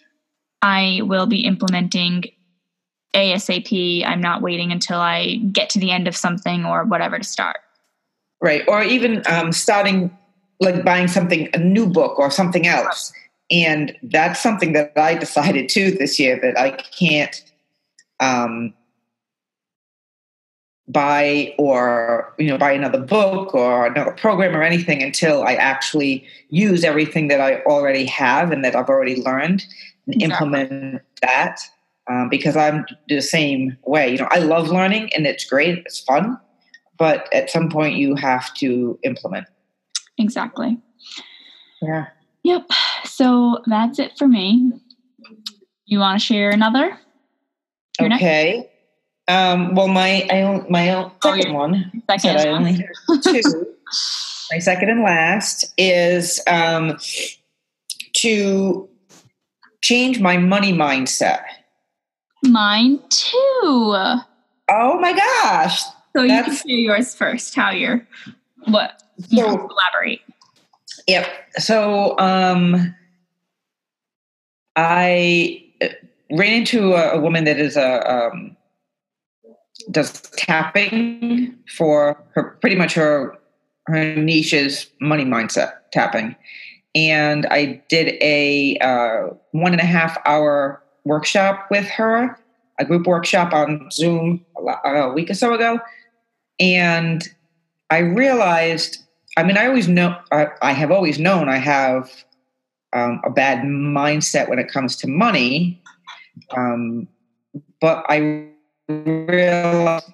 I 0.63 1.01
will 1.03 1.27
be 1.27 1.41
implementing 1.41 2.25
ASAP. 3.15 4.05
I'm 4.05 4.21
not 4.21 4.43
waiting 4.43 4.71
until 4.71 4.99
I 4.99 5.37
get 5.53 5.71
to 5.71 5.79
the 5.79 5.91
end 5.91 6.07
of 6.07 6.17
something 6.17 6.65
or 6.65 6.85
whatever 6.85 7.19
to 7.19 7.25
start. 7.25 7.57
Right. 8.41 8.63
Or 8.69 8.83
even 8.83 9.23
um, 9.27 9.53
starting 9.53 10.17
like 10.61 10.85
buying 10.85 11.09
something 11.09 11.49
a 11.55 11.59
new 11.59 11.87
book 11.87 12.19
or 12.19 12.31
something 12.31 12.67
else 12.67 13.13
and 13.51 13.97
that's 14.05 14.43
something 14.43 14.73
that 14.73 14.93
i 14.97 15.15
decided 15.15 15.69
too 15.69 15.91
this 15.93 16.19
year 16.19 16.39
that 16.41 16.59
i 16.59 16.71
can't 16.71 17.43
um, 18.21 18.73
buy 20.89 21.55
or 21.59 22.33
you 22.39 22.49
know 22.49 22.59
buy 22.59 22.73
another 22.73 23.01
book 23.01 23.55
or 23.55 23.87
another 23.87 24.13
program 24.13 24.55
or 24.55 24.63
anything 24.63 25.03
until 25.03 25.43
i 25.43 25.55
actually 25.55 26.27
use 26.51 26.85
everything 26.85 27.29
that 27.29 27.41
i 27.41 27.61
already 27.63 28.05
have 28.05 28.53
and 28.53 28.65
that 28.65 28.77
i've 28.77 28.89
already 28.89 29.23
learned 29.23 29.65
and 30.07 30.23
exactly. 30.23 30.61
implement 30.61 31.03
that 31.23 31.61
um, 32.11 32.29
because 32.29 32.55
i'm 32.55 32.85
the 33.09 33.23
same 33.23 33.77
way 33.85 34.11
you 34.11 34.19
know 34.19 34.29
i 34.31 34.39
love 34.39 34.69
learning 34.69 35.11
and 35.15 35.27
it's 35.27 35.45
great 35.45 35.79
it's 35.79 36.01
fun 36.01 36.39
but 36.99 37.33
at 37.33 37.49
some 37.49 37.71
point 37.71 37.97
you 37.97 38.15
have 38.15 38.53
to 38.55 38.99
implement 39.05 39.47
Exactly. 40.19 40.79
Yeah. 41.83 42.07
Yep. 42.43 42.71
So 43.05 43.59
that's 43.67 43.99
it 43.99 44.17
for 44.19 44.29
me. 44.29 44.73
You 45.87 45.99
want 45.99 46.21
to 46.21 46.25
share 46.25 46.51
another? 46.51 46.99
You're 48.01 48.15
okay. 48.15 48.71
Um, 49.29 49.75
well, 49.75 49.89
my 49.89 50.27
I 50.31 50.43
own, 50.43 50.67
my 50.69 50.91
own 50.91 51.11
oh, 51.25 51.35
second 51.37 51.53
oh, 51.53 51.55
one. 51.55 52.03
Second. 52.11 52.41
I 52.41 52.49
only 52.49 52.87
two. 53.23 53.41
my 54.53 54.59
second 54.59 54.91
and 54.91 55.03
last 55.03 55.73
is 55.79 56.41
um, 56.47 56.99
to 58.17 58.89
change 59.83 60.21
my 60.21 60.37
money 60.37 60.73
mindset. 60.73 61.43
Mine 62.43 63.01
too. 63.09 63.95
Oh 64.71 64.99
my 65.01 65.13
gosh! 65.13 65.83
So 66.15 66.23
you 66.23 66.43
can 66.43 66.55
share 66.55 66.77
yours 66.77 67.15
first. 67.15 67.55
How 67.55 67.71
you're 67.71 68.07
what 68.67 69.03
so, 69.21 69.69
elaborate. 69.71 70.21
Yep. 71.07 71.27
So 71.59 72.19
um, 72.19 72.95
I 74.77 75.65
uh, 75.83 75.89
ran 76.31 76.53
into 76.53 76.95
a, 76.95 77.17
a, 77.17 77.21
woman 77.21 77.45
that 77.45 77.59
is 77.59 77.77
a 77.77 78.11
um, 78.11 78.57
does 79.91 80.21
tapping 80.37 81.57
for 81.77 82.23
her 82.35 82.57
pretty 82.61 82.77
much 82.77 82.95
her 82.95 83.37
her 83.87 84.17
niche 84.17 84.55
is 84.55 84.89
money 85.01 85.25
mindset 85.25 85.75
tapping, 85.93 86.35
and 86.95 87.47
I 87.51 87.83
did 87.89 88.17
a 88.23 88.79
uh, 88.79 89.35
one 89.53 89.73
and 89.73 89.81
a 89.81 89.87
half 89.87 90.17
hour 90.25 90.83
workshop 91.05 91.67
with 91.71 91.87
her, 91.89 92.39
a 92.79 92.85
group 92.87 93.07
workshop 93.07 93.53
on 93.53 93.91
Zoom 93.93 94.45
a, 94.57 94.89
a 94.89 95.13
week 95.13 95.29
or 95.29 95.35
so 95.35 95.53
ago, 95.53 95.81
and 96.59 97.29
I 97.91 97.99
realized 97.99 99.04
I 99.37 99.43
mean, 99.43 99.57
I 99.57 99.67
always 99.67 99.89
know, 99.89 100.17
I, 100.31 100.49
I 100.63 100.73
have 100.73 100.91
always 100.91 101.19
known 101.19 101.49
I 101.49 101.57
have 101.57 102.11
um, 102.93 103.21
a 103.25 103.31
bad 103.31 103.65
mindset 103.65 104.49
when 104.49 104.59
it 104.59 104.69
comes 104.69 104.97
to 104.97 105.09
money. 105.09 105.83
Um, 106.57 107.09
but 107.81 108.05
I 108.09 108.49
realized 108.89 110.13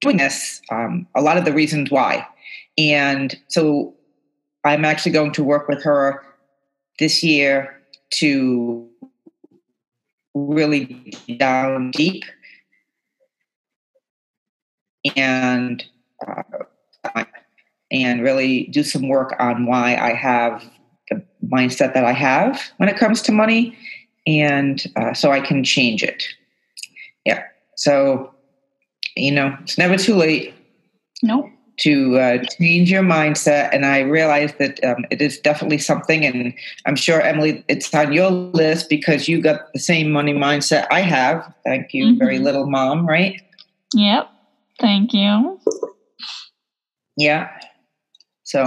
doing 0.00 0.16
this, 0.16 0.60
um, 0.70 1.06
a 1.14 1.22
lot 1.22 1.36
of 1.36 1.44
the 1.44 1.52
reasons 1.52 1.90
why. 1.90 2.26
And 2.78 3.36
so 3.48 3.94
I'm 4.64 4.84
actually 4.84 5.12
going 5.12 5.32
to 5.32 5.44
work 5.44 5.68
with 5.68 5.82
her 5.84 6.22
this 6.98 7.22
year 7.22 7.80
to 8.14 8.88
really 10.34 11.14
down 11.38 11.90
deep 11.90 12.24
and 15.16 15.84
uh, 16.26 16.42
and 17.92 18.22
really 18.22 18.64
do 18.72 18.82
some 18.82 19.06
work 19.08 19.36
on 19.38 19.66
why 19.66 19.96
I 19.96 20.14
have 20.14 20.64
the 21.10 21.22
mindset 21.46 21.92
that 21.94 22.04
I 22.04 22.12
have 22.12 22.60
when 22.78 22.88
it 22.88 22.96
comes 22.96 23.22
to 23.22 23.32
money, 23.32 23.76
and 24.26 24.82
uh, 24.96 25.12
so 25.14 25.30
I 25.30 25.40
can 25.40 25.62
change 25.62 26.02
it. 26.02 26.24
Yeah. 27.24 27.42
So, 27.76 28.32
you 29.14 29.30
know, 29.30 29.56
it's 29.62 29.76
never 29.78 29.96
too 29.96 30.14
late 30.14 30.54
Nope. 31.22 31.50
to 31.80 32.18
uh, 32.18 32.44
change 32.58 32.90
your 32.90 33.02
mindset. 33.02 33.70
And 33.72 33.84
I 33.84 34.00
realize 34.00 34.54
that 34.58 34.82
um, 34.84 35.04
it 35.10 35.20
is 35.20 35.38
definitely 35.38 35.78
something, 35.78 36.24
and 36.24 36.54
I'm 36.86 36.96
sure 36.96 37.20
Emily, 37.20 37.62
it's 37.68 37.92
on 37.94 38.12
your 38.12 38.30
list 38.30 38.88
because 38.88 39.28
you 39.28 39.42
got 39.42 39.72
the 39.74 39.80
same 39.80 40.10
money 40.10 40.32
mindset 40.32 40.86
I 40.90 41.00
have. 41.02 41.52
Thank 41.64 41.92
you, 41.92 42.16
very 42.16 42.38
Mhm. 42.38 42.44
little 42.44 42.66
mom, 42.70 43.06
right? 43.06 43.40
Yep. 43.94 44.28
Thank 44.80 45.12
you. 45.12 45.60
Yeah. 47.16 47.50
So 48.52 48.64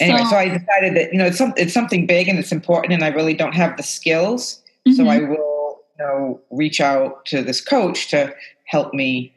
anyway, 0.00 0.24
so, 0.24 0.36
I 0.36 0.48
decided 0.48 0.96
that 0.96 1.12
you 1.12 1.18
know 1.18 1.26
it's 1.26 1.38
some, 1.38 1.52
it's 1.56 1.74
something 1.74 2.06
big 2.06 2.28
and 2.28 2.38
it's 2.38 2.52
important, 2.52 2.92
and 2.92 3.04
I 3.04 3.08
really 3.08 3.34
don't 3.34 3.54
have 3.54 3.76
the 3.76 3.82
skills, 3.82 4.62
so 4.94 5.04
Mhm. 5.04 5.08
I 5.10 5.18
will 5.20 5.82
you 5.98 6.04
know 6.04 6.40
reach 6.50 6.80
out 6.80 7.26
to 7.26 7.42
this 7.42 7.60
coach 7.60 8.08
to 8.10 8.34
help 8.66 8.94
me 8.94 9.34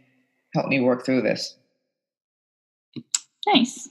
help 0.53 0.67
me 0.67 0.79
work 0.79 1.06
through 1.06 1.22
this. 1.22 1.56
Nice. 3.48 3.89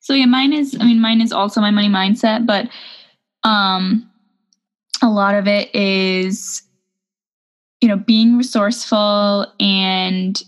So 0.00 0.14
yeah, 0.14 0.26
mine 0.26 0.52
is 0.52 0.76
I 0.80 0.84
mean 0.84 1.00
mine 1.00 1.20
is 1.20 1.32
also 1.32 1.60
my 1.60 1.70
money 1.70 1.88
mindset, 1.88 2.46
but 2.46 2.68
um 3.44 4.10
a 5.02 5.08
lot 5.08 5.34
of 5.34 5.46
it 5.46 5.74
is 5.74 6.62
you 7.80 7.88
know 7.88 7.96
being 7.96 8.36
resourceful 8.36 9.46
and 9.58 10.42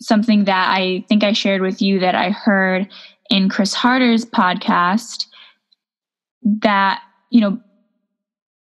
something 0.00 0.44
that 0.44 0.70
I 0.70 1.04
think 1.08 1.24
I 1.24 1.32
shared 1.32 1.62
with 1.62 1.80
you 1.80 1.98
that 2.00 2.14
I 2.14 2.30
heard 2.30 2.88
in 3.30 3.48
Chris 3.48 3.74
Harder's 3.74 4.24
podcast 4.24 5.26
that 6.62 7.02
you 7.30 7.40
know 7.40 7.58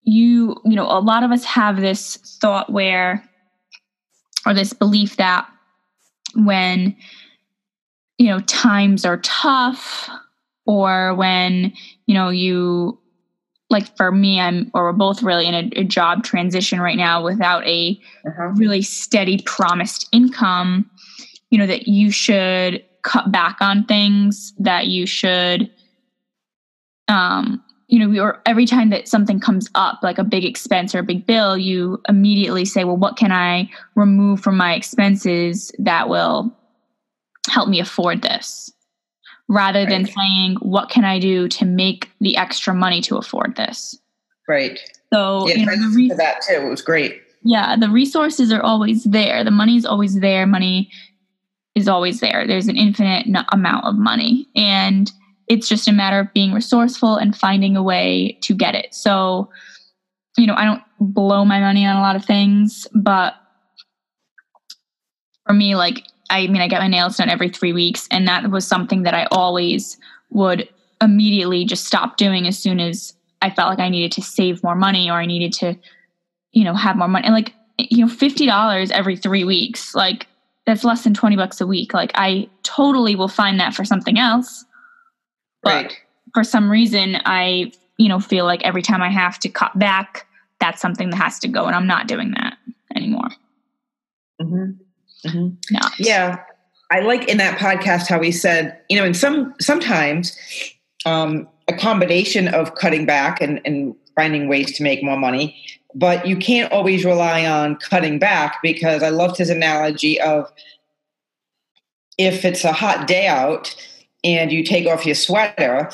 you 0.05 0.57
you 0.65 0.77
know 0.77 0.87
a 0.87 1.01
lot 1.01 1.23
of 1.25 1.31
us 1.31 1.45
have 1.45 1.81
this 1.81 2.17
thought 2.41 2.71
where 2.71 3.23
or 4.47 4.55
this 4.55 4.73
belief 4.73 5.17
that 5.17 5.49
when 6.35 6.97
you 8.19 8.27
know 8.27 8.41
times 8.41 9.05
are 9.05 9.19
tough 9.19 10.09
or 10.67 11.15
when 11.15 11.73
you 12.07 12.15
know 12.15 12.29
you 12.29 12.99
like 13.71 13.97
for 13.97 14.13
me 14.13 14.39
i'm 14.41 14.71
or 14.75 14.85
we're 14.85 14.93
both 14.93 15.23
really 15.23 15.47
in 15.47 15.55
a, 15.55 15.81
a 15.81 15.85
job 15.85 16.23
transition 16.25 16.81
right 16.81 16.97
now 16.97 17.23
without 17.23 17.67
a 17.67 17.99
Uh-huh. 18.27 18.49
really 18.57 18.83
steady 18.83 19.41
promised 19.45 20.09
income 20.13 20.89
you 21.53 21.59
know 21.59 21.67
that 21.67 21.87
you 21.87 22.11
should 22.11 22.83
cut 23.03 23.31
back 23.31 23.59
on 23.61 23.85
things 23.85 24.55
that 24.59 24.87
you 24.87 25.07
should 25.07 25.71
um 27.09 27.63
you 27.89 27.99
know 27.99 28.23
or 28.23 28.41
every 28.47 28.65
time 28.65 28.91
that 28.91 29.07
something 29.07 29.39
comes 29.39 29.69
up 29.75 30.01
like 30.03 30.19
a 30.19 30.25
big 30.25 30.45
expense 30.45 30.95
or 30.95 31.01
a 31.01 31.03
big 31.05 31.27
bill 31.27 31.57
you 31.59 32.01
immediately 32.09 32.65
say 32.65 32.85
well 32.85 32.97
what 32.97 33.17
can 33.17 33.31
i 33.33 33.69
remove 33.97 34.41
from 34.41 34.57
my 34.57 34.75
expenses 34.75 35.71
that 35.79 36.09
will 36.09 36.51
help 37.51 37.69
me 37.69 37.81
afford 37.81 38.23
this 38.23 38.73
rather 39.49 39.85
than 39.85 40.07
saying 40.07 40.57
what 40.61 40.89
can 40.89 41.05
i 41.05 41.19
do 41.19 41.49
to 41.49 41.65
make 41.67 42.09
the 42.21 42.37
extra 42.37 42.73
money 42.75 43.01
to 43.01 43.17
afford 43.17 43.57
this 43.57 43.99
Right. 44.49 44.79
so 45.13 45.47
Yes, 45.49 45.59
you 45.59 45.67
know, 45.67 45.77
the 45.77 45.95
re- 45.97 46.13
that 46.17 46.43
too. 46.43 46.55
It 46.55 46.69
was 46.71 46.83
great. 46.83 47.21
yeah 47.45 47.77
the 47.77 47.91
resources 47.91 48.53
are 48.53 48.63
always 48.63 49.05
there 49.05 49.43
the 49.45 49.51
money 49.51 49.77
is 49.77 49.85
always 49.85 50.21
there 50.21 50.47
money 50.47 50.89
is 51.75 51.89
always 51.89 52.21
there. 52.21 52.47
There's 52.47 52.69
an 52.69 52.77
infinite 52.77 53.27
amount 53.51 53.85
of 53.85 53.97
money 53.97 54.49
and 54.55 55.11
it's 55.49 55.69
just 55.69 55.89
a 55.89 55.93
matter 55.93 56.21
of 56.21 56.33
being 56.33 56.53
resourceful 56.53 57.17
and 57.17 57.37
finding 57.37 57.77
a 57.77 57.83
way 57.83 58.39
to 58.43 58.55
get 58.55 58.75
it. 58.75 58.95
So 58.95 59.51
you 60.37 60.47
know 60.47 60.55
i 60.55 60.65
don't 60.65 60.83
blow 61.01 61.45
my 61.45 61.61
money 61.61 61.85
on 61.85 61.97
a 61.97 62.01
lot 62.01 62.17
of 62.17 62.25
things 62.25 62.87
but 62.95 63.35
for 65.47 65.53
me 65.53 65.75
like 65.75 66.05
i 66.31 66.47
mean 66.47 66.63
i 66.63 66.69
get 66.69 66.81
my 66.81 66.89
nails 66.89 67.17
done 67.17 67.29
every 67.29 67.49
three 67.49 67.73
weeks 67.73 68.09
and 68.11 68.27
that 68.27 68.51
was 68.51 68.67
something 68.67 69.03
that 69.03 69.15
i 69.15 69.27
always 69.31 69.99
would 70.31 70.69
immediately 71.01 71.65
just 71.65 71.85
stop 71.85 72.17
doing 72.17 72.47
as 72.47 72.59
soon 72.59 72.81
as 72.81 73.15
i 73.43 73.51
felt 73.51 73.69
like 73.69 73.81
i 73.81 73.89
needed 73.89 74.13
to 74.13 74.23
save 74.23 74.63
more 74.63 74.77
money 74.77 75.11
or 75.11 75.15
i 75.15 75.27
needed 75.27 75.53
to 75.53 75.77
you 76.53 76.65
know 76.65 76.75
have 76.75 76.97
more 76.97 77.09
money. 77.09 77.25
And 77.25 77.35
like 77.35 77.55
you 77.79 78.05
know 78.05 78.13
$50 78.13 78.91
every 78.91 79.17
three 79.17 79.45
weeks 79.45 79.95
like 79.95 80.27
that's 80.67 80.85
less 80.85 81.03
than 81.05 81.13
20 81.15 81.37
bucks 81.37 81.61
a 81.61 81.67
week. 81.67 81.93
Like 81.95 82.13
i 82.15 82.49
totally 82.63 83.15
will 83.17 83.29
find 83.29 83.59
that 83.61 83.75
for 83.75 83.85
something 83.85 84.19
else. 84.19 84.65
But- 85.63 85.71
Right. 85.85 85.97
for 86.35 86.45
some 86.45 86.71
reason 86.71 87.17
i 87.25 87.71
you 87.99 88.09
know 88.09 88.19
feel 88.21 88.45
like 88.47 88.63
every 88.65 88.83
time 88.83 89.03
i 89.03 89.11
have 89.11 89.39
to 89.41 89.49
cut 89.49 89.79
back 89.79 90.27
that's 90.61 90.81
something 90.81 91.11
that 91.11 91.17
has 91.17 91.39
to 91.41 91.49
go 91.49 91.67
and 91.67 91.77
i'm 91.77 91.87
not 91.87 92.07
doing 92.09 92.33
that 92.33 92.57
anymore. 92.97 93.29
Hmm 94.41 94.71
hmm 95.27 95.49
Yeah. 95.99 96.39
I 96.91 97.01
like 97.01 97.29
in 97.29 97.39
that 97.39 97.59
podcast 97.59 98.09
how 98.09 98.21
he 98.21 98.31
said, 98.33 98.79
you 98.91 98.99
know, 98.99 99.05
and 99.05 99.17
some 99.17 99.55
sometimes 99.61 100.37
um, 101.07 101.49
a 101.69 101.73
combination 101.73 102.49
of 102.49 102.75
cutting 102.75 103.07
back 103.07 103.41
and, 103.41 103.61
and 103.65 103.95
finding 104.15 104.47
ways 104.47 104.77
to 104.77 104.83
make 104.83 105.03
more 105.03 105.17
money, 105.17 105.57
but 105.95 106.27
you 106.27 106.37
can't 106.37 106.73
always 106.73 107.05
rely 107.05 107.47
on 107.47 107.77
cutting 107.77 108.19
back 108.19 108.59
because 108.63 109.03
I 109.03 109.11
loved 109.11 109.37
his 109.37 109.51
analogy 109.51 110.21
of 110.21 110.51
if 112.19 112.45
it's 112.45 112.65
a 112.65 112.73
hot 112.73 113.07
day 113.07 113.27
out 113.27 113.75
and 114.25 114.53
you 114.53 114.65
take 114.65 114.87
off 114.87 115.05
your 115.05 115.15
sweater 115.15 115.91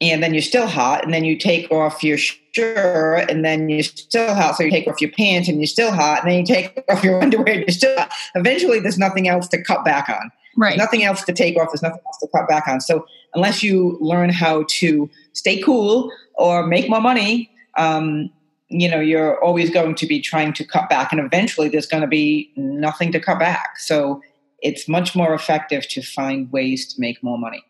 and 0.00 0.22
then 0.22 0.32
you're 0.32 0.42
still 0.42 0.66
hot 0.66 1.04
and 1.04 1.12
then 1.12 1.24
you 1.24 1.36
take 1.36 1.70
off 1.70 2.02
your 2.02 2.18
shirt 2.18 3.30
and 3.30 3.44
then 3.44 3.68
you're 3.68 3.82
still 3.82 4.34
hot 4.34 4.56
so 4.56 4.64
you 4.64 4.70
take 4.70 4.86
off 4.86 5.00
your 5.00 5.10
pants 5.12 5.48
and 5.48 5.58
you're 5.58 5.66
still 5.66 5.92
hot 5.92 6.22
and 6.22 6.30
then 6.30 6.38
you 6.40 6.46
take 6.46 6.82
off 6.90 7.04
your 7.04 7.22
underwear 7.22 7.54
and 7.54 7.60
you're 7.60 7.68
still 7.68 7.96
hot. 7.96 8.10
eventually 8.34 8.80
there's 8.80 8.98
nothing 8.98 9.28
else 9.28 9.48
to 9.48 9.62
cut 9.62 9.84
back 9.84 10.08
on 10.08 10.30
right 10.56 10.70
there's 10.70 10.78
nothing 10.78 11.04
else 11.04 11.24
to 11.24 11.32
take 11.32 11.56
off. 11.56 11.68
There's 11.70 11.82
nothing 11.82 12.00
else 12.06 12.18
to 12.18 12.28
cut 12.34 12.48
back 12.48 12.66
on. 12.68 12.80
So 12.80 13.06
unless 13.34 13.62
you 13.62 13.96
learn 14.00 14.30
how 14.30 14.64
to 14.68 15.08
stay 15.32 15.62
cool 15.62 16.10
or 16.34 16.66
make 16.66 16.90
more 16.90 17.00
money, 17.00 17.50
um, 17.76 18.30
you 18.70 18.88
know, 18.90 19.00
you're 19.00 19.42
always 19.42 19.70
going 19.70 19.94
to 19.94 20.06
be 20.06 20.20
trying 20.20 20.52
to 20.54 20.64
cut 20.64 20.88
back, 20.90 21.10
and 21.12 21.20
eventually 21.20 21.68
there's 21.68 21.86
going 21.86 22.02
to 22.02 22.06
be 22.08 22.52
nothing 22.56 23.12
to 23.12 23.20
cut 23.20 23.38
back. 23.38 23.78
So 23.78 24.20
it's 24.60 24.88
much 24.88 25.14
more 25.16 25.34
effective 25.34 25.88
to 25.88 26.02
find 26.02 26.50
ways 26.52 26.92
to 26.94 27.00
make 27.00 27.22
more 27.22 27.38
money. 27.38 27.62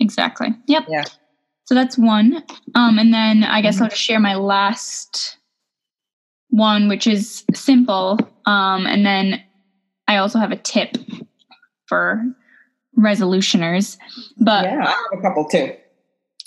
exactly 0.00 0.48
yep 0.66 0.84
Yeah. 0.88 1.04
so 1.66 1.74
that's 1.74 1.96
one 1.96 2.42
um 2.74 2.98
and 2.98 3.14
then 3.14 3.44
i 3.44 3.60
guess 3.62 3.76
Mhm. 3.78 3.82
i'll 3.82 3.88
just 3.88 4.02
share 4.02 4.18
my 4.20 4.34
last 4.34 5.38
one 6.50 6.88
which 6.88 7.06
is 7.06 7.44
simple 7.54 8.18
um 8.44 8.86
and 8.86 9.06
then 9.06 9.40
i 10.08 10.16
also 10.16 10.38
have 10.40 10.50
a 10.52 10.56
tip 10.56 10.96
for 11.86 12.22
resolutioners 12.98 13.96
but 14.38 14.64
yeah, 14.64 14.82
I 14.84 14.90
have 14.90 15.18
a 15.18 15.22
couple 15.22 15.44
too. 15.48 15.74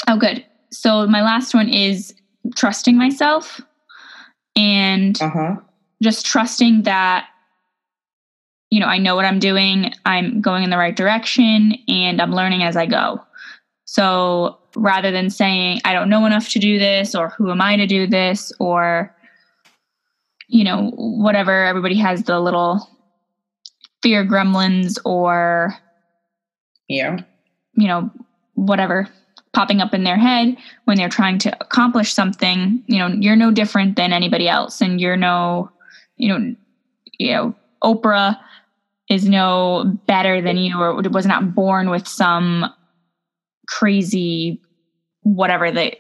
Oh, 0.08 0.18
good. 0.18 0.46
So 0.72 1.08
my 1.08 1.22
last 1.24 1.54
one 1.54 1.70
is 1.70 2.14
trusting 2.56 2.98
myself 2.98 3.60
and 4.56 5.22
Uh 5.22 5.30
huh. 5.30 5.56
just 6.02 6.26
trusting 6.26 6.84
that, 6.84 7.28
you 8.70 8.80
know, 8.80 8.88
I 8.88 8.98
know 8.98 9.16
what 9.16 9.26
I'm 9.26 9.40
doing, 9.40 9.94
I'm 10.06 10.42
going 10.42 10.64
in 10.64 10.70
the 10.70 10.78
right 10.78 10.96
direction, 10.96 11.76
and 11.88 12.22
I'm 12.22 12.34
learning 12.34 12.64
as 12.64 12.76
I 12.76 12.86
go. 12.86 13.22
So 13.86 14.58
rather 14.76 15.12
than 15.12 15.30
saying, 15.30 15.82
I 15.86 15.94
don't 15.94 16.10
know 16.10 16.26
enough 16.26 16.50
to 16.50 16.60
do 16.60 16.78
this, 16.78 17.16
or 17.16 17.30
who 17.30 17.50
am 17.52 17.62
I 17.62 17.76
to 17.78 17.88
do 17.88 18.08
this, 18.08 18.52
or, 18.60 19.14
you 20.48 20.64
know, 20.64 20.92
whatever, 20.96 21.66
everybody 21.66 21.96
has 21.96 22.24
the 22.24 22.40
little 22.40 22.90
fear 24.04 24.26
gremlins 24.26 24.98
or 25.06 25.74
Yeah. 26.88 27.18
you 27.74 27.88
know, 27.88 28.12
whatever 28.54 29.08
popping 29.54 29.82
up 29.82 29.94
in 29.94 30.04
their 30.04 30.18
head 30.18 30.56
when 30.86 30.98
they're 30.98 31.10
trying 31.10 31.38
to 31.40 31.58
accomplish 31.62 32.14
something, 32.14 32.84
you 32.88 33.00
know, 33.00 33.08
you're 33.08 33.36
no 33.36 33.52
different 33.52 33.96
than 33.96 34.14
anybody 34.14 34.48
else 34.48 34.82
and 34.82 35.02
you're 35.02 35.18
no, 35.18 35.72
you 36.16 36.30
know, 36.30 36.56
you 37.18 37.34
know, 37.34 37.56
Oprah 37.84 38.38
is 39.10 39.28
no 39.28 39.98
better 40.06 40.42
than 40.42 40.58
you 40.58 40.80
or 40.80 41.02
was 41.10 41.26
not 41.26 41.56
born 41.56 41.90
with 41.90 42.08
some 42.08 42.66
crazy 43.68 44.62
whatever 45.24 45.72
that 45.72 45.98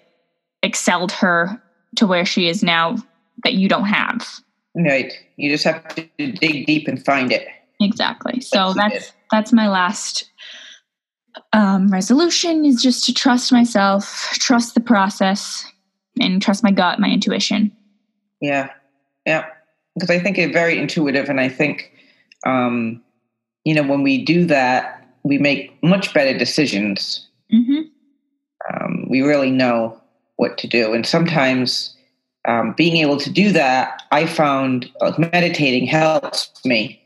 excelled 0.63 1.11
her 1.11 1.61
to 1.95 2.07
where 2.07 2.25
she 2.25 2.47
is 2.47 2.63
now 2.63 2.95
that 3.43 3.53
you 3.53 3.69
don't 3.69 3.85
have. 3.85 4.27
Right. 4.75 5.13
You 5.37 5.51
just 5.51 5.63
have 5.63 5.87
to 5.95 6.07
dig 6.17 6.65
deep 6.65 6.87
and 6.87 7.03
find 7.03 7.31
it. 7.31 7.47
Exactly. 7.79 8.41
So 8.41 8.69
you 8.69 8.73
that's 8.75 9.13
that's 9.31 9.53
my 9.53 9.67
last 9.67 10.29
um, 11.53 11.89
resolution 11.89 12.65
is 12.65 12.81
just 12.81 13.05
to 13.05 13.13
trust 13.13 13.51
myself, 13.51 14.29
trust 14.33 14.73
the 14.73 14.81
process, 14.81 15.65
and 16.19 16.41
trust 16.41 16.63
my 16.63 16.71
gut, 16.71 16.99
my 16.99 17.09
intuition. 17.09 17.71
Yeah, 18.41 18.69
yeah. 19.25 19.45
Because 19.95 20.09
I 20.09 20.19
think 20.19 20.37
it's 20.37 20.53
very 20.53 20.77
intuitive, 20.77 21.29
and 21.29 21.39
I 21.39 21.49
think, 21.49 21.91
um, 22.45 23.01
you 23.63 23.73
know, 23.73 23.83
when 23.83 24.03
we 24.03 24.23
do 24.23 24.45
that, 24.45 25.07
we 25.23 25.37
make 25.37 25.71
much 25.83 26.13
better 26.13 26.37
decisions. 26.37 27.27
hmm 27.49 27.81
Um, 28.73 29.07
we 29.09 29.21
really 29.21 29.51
know 29.51 29.99
what 30.35 30.57
to 30.59 30.67
do, 30.67 30.93
and 30.93 31.05
sometimes 31.05 31.95
um, 32.47 32.73
being 32.77 32.97
able 32.97 33.17
to 33.17 33.29
do 33.29 33.51
that, 33.51 34.03
I 34.11 34.25
found 34.25 34.89
uh, 35.01 35.13
meditating 35.17 35.87
helps 35.87 36.51
me 36.63 37.01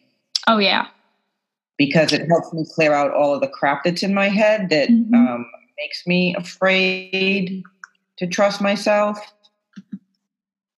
Oh 0.48 0.58
yeah. 0.58 0.88
Because 1.86 2.14
it 2.14 2.28
helps 2.28 2.54
me 2.54 2.64
clear 2.76 2.94
out 2.94 3.12
all 3.12 3.34
of 3.34 3.42
the 3.42 3.48
crap 3.48 3.84
that's 3.84 4.04
in 4.04 4.14
my 4.14 4.30
head 4.30 4.70
that 4.70 4.88
Mhm. 4.88 5.16
um, 5.16 5.48
makes 5.80 6.06
me 6.06 6.36
afraid 6.36 7.64
to 8.20 8.28
trust 8.28 8.62
myself 8.62 9.18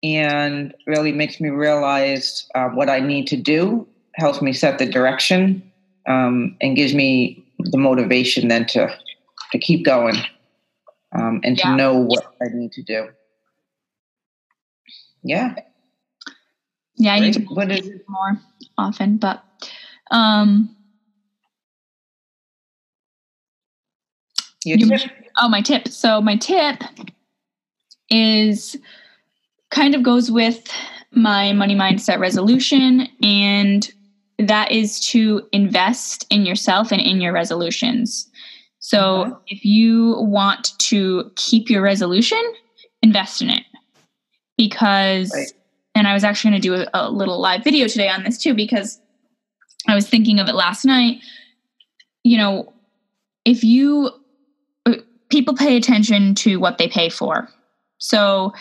and 0.05 0.73
really 0.87 1.11
makes 1.11 1.41
me 1.41 1.49
realize 1.49 2.47
uh, 2.55 2.69
what 2.69 2.89
I 2.89 3.01
need 3.01 3.27
to 3.29 3.37
do, 3.37 3.89
helps 4.15 4.41
me 4.41 4.53
set 4.53 4.79
the 4.79 4.87
direction, 4.87 5.61
um, 6.07 6.57
and 6.61 6.77
gives 6.77 6.95
me 6.95 7.43
the 7.59 7.79
motivation 7.79 8.47
then 8.47 8.65
to, 8.67 8.89
to 9.51 9.59
keep 9.59 9.85
going 9.85 10.19
um, 11.19 11.41
and 11.43 11.59
to 11.59 11.69
know 11.75 11.97
what 11.97 12.25
I 12.41 12.47
need 12.55 12.71
to 12.79 12.83
do. 12.83 13.09
Yeah. 15.25 15.57
Yeah, 16.95 17.15
I 17.15 17.19
need 17.19 17.35
to. 17.35 17.41
What 17.41 17.73
is 17.73 17.89
it? 17.89 18.05
more 18.09 18.39
often, 18.79 19.17
but 19.17 19.43
um 20.13 20.77
Your 24.65 24.79
You- 24.79 24.99
tip? 24.99 25.11
oh 25.41 25.49
my 25.49 25.61
tip. 25.61 25.89
So 25.89 26.21
my 26.21 26.37
tip 26.37 26.83
is 28.11 28.77
kind 29.71 29.95
of 29.95 30.03
goes 30.03 30.31
with 30.31 30.69
my 31.13 31.53
money 31.53 31.75
mindset 31.75 32.19
resolution 32.19 33.09
and 33.23 33.91
that 34.39 34.73
is 34.73 34.99
to 35.01 35.43
invest 35.53 36.27
in 36.31 36.45
yourself 36.45 36.91
and 36.93 37.01
in 37.01 37.21
your 37.21 37.33
resolutions. 37.33 38.29
So 38.81 38.99
Mhm. 39.27 39.39
if 39.49 39.65
you 39.65 40.17
want 40.19 40.73
to 40.79 41.31
keep 41.37 41.71
your 41.71 41.83
resolution, 41.83 42.41
invest 43.03 43.41
in 43.43 43.51
it. 43.51 43.65
Because 44.57 45.33
Right. 45.35 45.53
and 45.95 46.09
I 46.09 46.15
was 46.15 46.25
actually 46.25 46.53
going 46.53 46.63
to 46.63 46.69
do 46.69 46.75
a, 46.75 46.89
a 46.95 47.11
little 47.11 47.39
live 47.41 47.63
video 47.65 47.87
today 47.87 48.09
on 48.09 48.25
this 48.25 48.39
too 48.39 48.55
because 48.55 48.99
I 49.87 49.95
was 49.95 50.09
thinking 50.09 50.39
of 50.41 50.49
it 50.49 50.55
last 50.55 50.85
night. 50.85 51.21
You 52.25 52.39
know, 52.39 52.73
if 53.45 53.63
you 53.63 54.11
people 55.33 55.55
pay 55.55 55.77
attention 55.77 56.35
to 56.37 56.59
what 56.59 56.79
they 56.79 56.87
pay 56.87 57.09
for. 57.09 57.49
So 57.99 58.53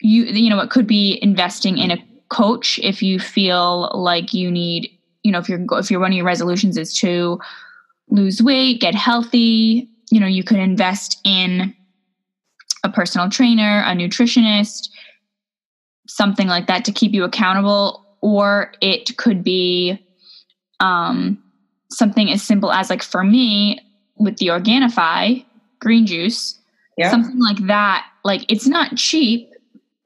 you 0.00 0.24
you 0.24 0.50
know 0.50 0.60
it 0.60 0.70
could 0.70 0.86
be 0.86 1.18
investing 1.22 1.78
in 1.78 1.90
a 1.90 1.98
coach 2.28 2.78
if 2.82 3.02
you 3.02 3.18
feel 3.18 3.90
like 3.92 4.32
you 4.32 4.50
need 4.50 4.90
you 5.24 5.32
know 5.32 5.38
if 5.38 5.48
you're 5.48 5.64
if 5.72 5.90
you're 5.90 6.00
one 6.00 6.12
of 6.12 6.16
your 6.16 6.26
resolutions 6.26 6.76
is 6.76 6.94
to 6.98 7.40
lose 8.08 8.42
weight, 8.42 8.80
get 8.80 8.94
healthy, 8.94 9.88
you 10.10 10.18
know, 10.18 10.26
you 10.26 10.42
could 10.42 10.58
invest 10.58 11.20
in 11.24 11.74
a 12.82 12.90
personal 12.90 13.30
trainer, 13.30 13.84
a 13.86 13.92
nutritionist, 13.92 14.88
something 16.08 16.48
like 16.48 16.66
that 16.66 16.84
to 16.84 16.92
keep 16.92 17.12
you 17.12 17.22
accountable 17.22 18.04
or 18.20 18.72
it 18.80 19.16
could 19.16 19.42
be 19.42 19.98
um 20.80 21.42
something 21.90 22.30
as 22.30 22.42
simple 22.42 22.72
as 22.72 22.90
like 22.90 23.02
for 23.02 23.24
me 23.24 23.78
with 24.16 24.36
the 24.36 24.48
Organifi 24.48 25.44
green 25.80 26.06
juice, 26.06 26.58
Yeah. 26.96 27.10
something 27.10 27.38
like 27.38 27.66
that. 27.66 28.06
Like 28.24 28.44
it's 28.48 28.66
not 28.66 28.96
cheap. 28.96 29.50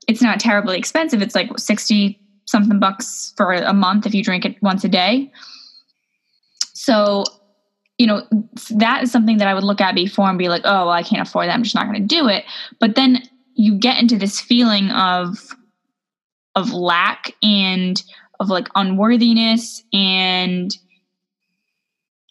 It's 0.08 0.22
not 0.22 0.40
terribly 0.40 0.78
expensive. 0.78 1.22
It's 1.22 1.34
like 1.34 1.58
60 1.58 2.18
something 2.46 2.78
bucks 2.78 3.32
for 3.36 3.52
a 3.52 3.72
month 3.72 4.06
if 4.06 4.14
you 4.14 4.22
drink 4.22 4.44
it 4.44 4.56
once 4.62 4.84
a 4.84 4.88
day. 4.88 5.30
So, 6.74 7.24
you 7.98 8.06
know, 8.06 8.26
that 8.70 9.02
is 9.02 9.10
something 9.12 9.38
that 9.38 9.48
I 9.48 9.54
would 9.54 9.64
look 9.64 9.80
at 9.80 9.94
before 9.94 10.28
and 10.28 10.38
be 10.38 10.48
like, 10.48 10.62
oh, 10.64 10.86
well, 10.86 10.90
I 10.90 11.02
can't 11.02 11.26
afford 11.26 11.48
that. 11.48 11.54
I'm 11.54 11.62
just 11.62 11.74
not 11.74 11.86
going 11.86 12.06
to 12.06 12.06
do 12.14 12.28
it. 12.28 12.44
But 12.80 12.96
then 12.96 13.22
you 13.54 13.78
get 13.78 14.00
into 14.00 14.18
this 14.18 14.40
feeling 14.40 14.90
of 14.90 15.38
of 16.56 16.72
lack 16.72 17.32
and 17.42 18.02
of 18.40 18.48
like 18.48 18.68
unworthiness 18.74 19.82
and 19.92 20.76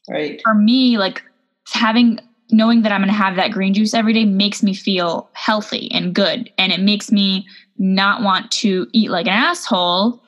Right. 0.10 0.41
for 0.43 0.53
me, 0.53 0.97
like 0.97 1.23
having 1.71 2.19
knowing 2.54 2.84
that 2.84 2.92
I'm 2.92 3.02
going 3.02 3.10
to 3.10 3.13
have 3.13 3.36
that 3.36 3.52
green 3.52 3.74
juice 3.74 3.94
every 3.94 4.13
day 4.13 4.26
makes 4.26 4.63
me 4.63 4.74
feel 4.74 5.30
healthy 5.34 5.92
and 5.92 6.13
good, 6.13 6.52
and 6.58 6.72
it 6.72 6.80
makes 6.80 7.12
me 7.12 7.46
not 7.78 8.22
want 8.22 8.52
to 8.52 8.88
eat 8.94 9.10
like 9.10 9.26
an 9.26 9.34
asshole 9.34 10.22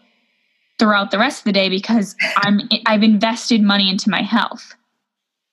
throughout 0.77 1.11
the 1.11 1.19
rest 1.19 1.39
of 1.39 1.45
the 1.45 1.53
day 1.53 1.69
because 1.69 2.15
I'm 2.37 2.61
I've 2.85 3.03
invested 3.03 3.61
money 3.61 3.89
into 3.89 4.09
my 4.09 4.21
health. 4.21 4.75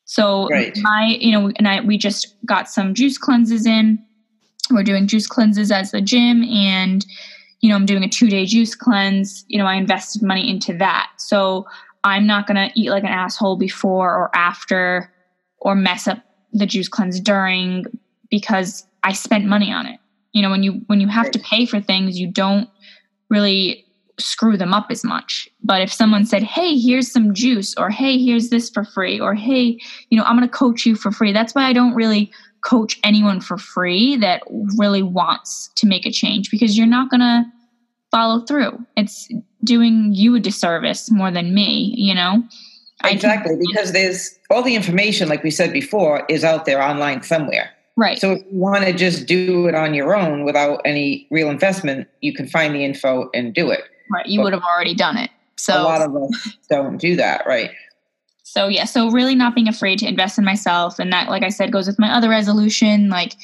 So 0.05 0.49
Right. 0.49 0.77
my 0.81 1.17
you 1.21 1.33
know, 1.33 1.53
and 1.57 1.69
I 1.69 1.81
we 1.81 1.99
just 1.99 2.35
got 2.47 2.69
some 2.69 2.95
juice 2.95 3.19
cleanses 3.19 3.67
in. 3.67 4.03
We're 4.71 4.83
doing 4.83 5.07
juice 5.07 5.27
cleanses 5.27 5.71
as 5.71 5.91
the 5.91 6.01
gym, 6.01 6.43
and 6.45 7.05
you 7.61 7.69
know 7.69 7.77
I'm 7.77 7.87
doing 7.87 8.03
a 8.03 8.09
two 8.09 8.29
day 8.29 8.47
juice 8.47 8.75
cleanse. 8.75 9.45
You 9.49 9.59
know 9.59 9.67
I 9.67 9.75
invested 9.75 10.23
money 10.23 10.49
into 10.49 10.73
that, 10.79 11.11
so 11.19 11.67
I'm 12.05 12.27
not 12.27 12.47
going 12.47 12.57
to 12.57 12.81
eat 12.81 12.91
like 12.91 13.05
an 13.05 13.11
asshole 13.11 13.57
before 13.57 14.11
or 14.11 14.35
after 14.35 15.13
or 15.59 15.75
mess 15.77 16.09
up 16.09 16.19
the 16.53 16.67
juice 16.67 16.89
cleanse 16.89 17.21
during 17.21 17.85
because 18.31 18.87
I 19.03 19.13
spent 19.13 19.45
money 19.47 19.73
on 19.73 19.87
it. 19.87 19.99
You 20.33 20.43
know, 20.43 20.51
when 20.51 20.63
you 20.63 20.83
when 20.87 21.01
you 21.01 21.09
have 21.09 21.31
to 21.33 21.39
pay 21.39 21.67
for 21.67 21.81
things, 21.81 22.19
you 22.19 22.31
don't 22.31 22.69
really 23.29 23.85
screw 24.19 24.57
them 24.57 24.73
up 24.73 24.87
as 24.91 25.05
much. 25.05 25.49
But 25.63 25.83
if 25.83 25.93
someone 25.93 26.25
said, 26.25 26.43
"Hey, 26.43 26.79
here's 26.79 27.11
some 27.11 27.35
juice," 27.35 27.75
or 27.77 27.91
"Hey, 27.91 28.19
here's 28.19 28.49
this 28.49 28.71
for 28.71 28.85
free," 28.85 29.21
or 29.21 29.35
"Hey, 29.35 29.79
you 30.11 30.19
know, 30.19 30.25
I'm 30.25 30.37
going 30.37 30.49
to 30.49 30.55
coach 30.55 30.87
you 30.87 30.95
for 30.95 31.11
free." 31.11 31.33
That's 31.33 31.55
why 31.55 31.65
I 31.65 31.73
don't 31.73 31.95
really 31.95 32.31
coach 32.63 32.99
anyone 33.05 33.41
for 33.41 33.59
free 33.59 34.17
that 34.17 34.43
really 34.79 35.03
wants 35.03 35.71
to 35.77 35.87
make 35.87 36.07
a 36.07 36.11
change 36.11 36.51
because 36.51 36.79
you're 36.79 36.87
not 36.87 37.11
going 37.11 37.21
to 37.21 37.45
follow 38.11 38.45
through. 38.45 38.79
It's 38.97 39.29
doing 39.65 40.13
you 40.13 40.37
a 40.37 40.41
disservice 40.41 41.11
more 41.11 41.31
than 41.31 41.55
me, 41.55 41.95
you 41.97 42.15
know? 42.15 42.43
Exactly, 43.05 43.57
because 43.57 43.93
there's 43.93 44.39
all 44.51 44.63
the 44.63 44.75
information, 44.75 45.29
like 45.29 45.43
we 45.43 45.51
said 45.51 45.73
before, 45.73 46.25
is 46.29 46.45
out 46.45 46.65
there 46.65 46.83
online 46.83 47.23
somewhere. 47.23 47.71
right. 47.97 48.19
So 48.19 48.33
if 48.33 48.43
you 48.51 48.59
want 48.59 48.85
to 48.85 48.93
just 48.93 49.27
do 49.27 49.67
it 49.67 49.75
on 49.75 49.95
your 49.95 50.15
own 50.15 50.45
without 50.45 50.81
any 50.85 51.27
real 51.31 51.51
investment, 51.51 52.09
you 52.21 52.33
can 52.33 52.47
find 52.47 52.75
the 52.75 52.85
info 52.85 53.31
and 53.35 53.55
do 53.55 53.71
it. 53.71 53.85
right. 54.11 54.27
You 54.27 54.43
would 54.43 54.53
have 54.53 54.63
already 54.63 54.95
done 54.95 55.17
it. 55.17 55.31
So 55.57 55.81
a 55.81 55.83
lot 55.83 56.03
of 56.03 56.17
us 56.17 56.57
don't 56.71 56.99
do 56.99 57.17
that, 57.17 57.47
right? 57.47 57.71
so 58.53 58.69
yeah 58.69 58.85
so 58.85 59.11
really 59.11 59.35
not 59.35 59.55
being 59.55 59.69
afraid 59.69 59.99
to 59.99 60.07
invest 60.07 60.37
in 60.37 60.45
myself 60.45 60.99
and 60.99 61.13
that 61.13 61.31
like 61.31 61.43
i 61.43 61.49
said 61.49 61.73
goes 61.73 61.87
with 61.87 61.99
my 61.99 62.13
other 62.13 62.29
resolution 62.29 63.09
like 63.09 63.35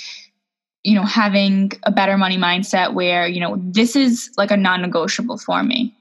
you 0.84 0.94
know 0.94 1.04
having 1.04 1.72
a 1.84 1.90
better 1.90 2.18
money 2.18 2.36
mindset 2.36 2.92
where 2.92 3.26
you 3.26 3.40
know 3.40 3.56
this 3.58 3.96
is 3.96 4.30
like 4.36 4.50
a 4.50 4.56
non-negotiable 4.56 5.38
for 5.38 5.62
me 5.62 5.96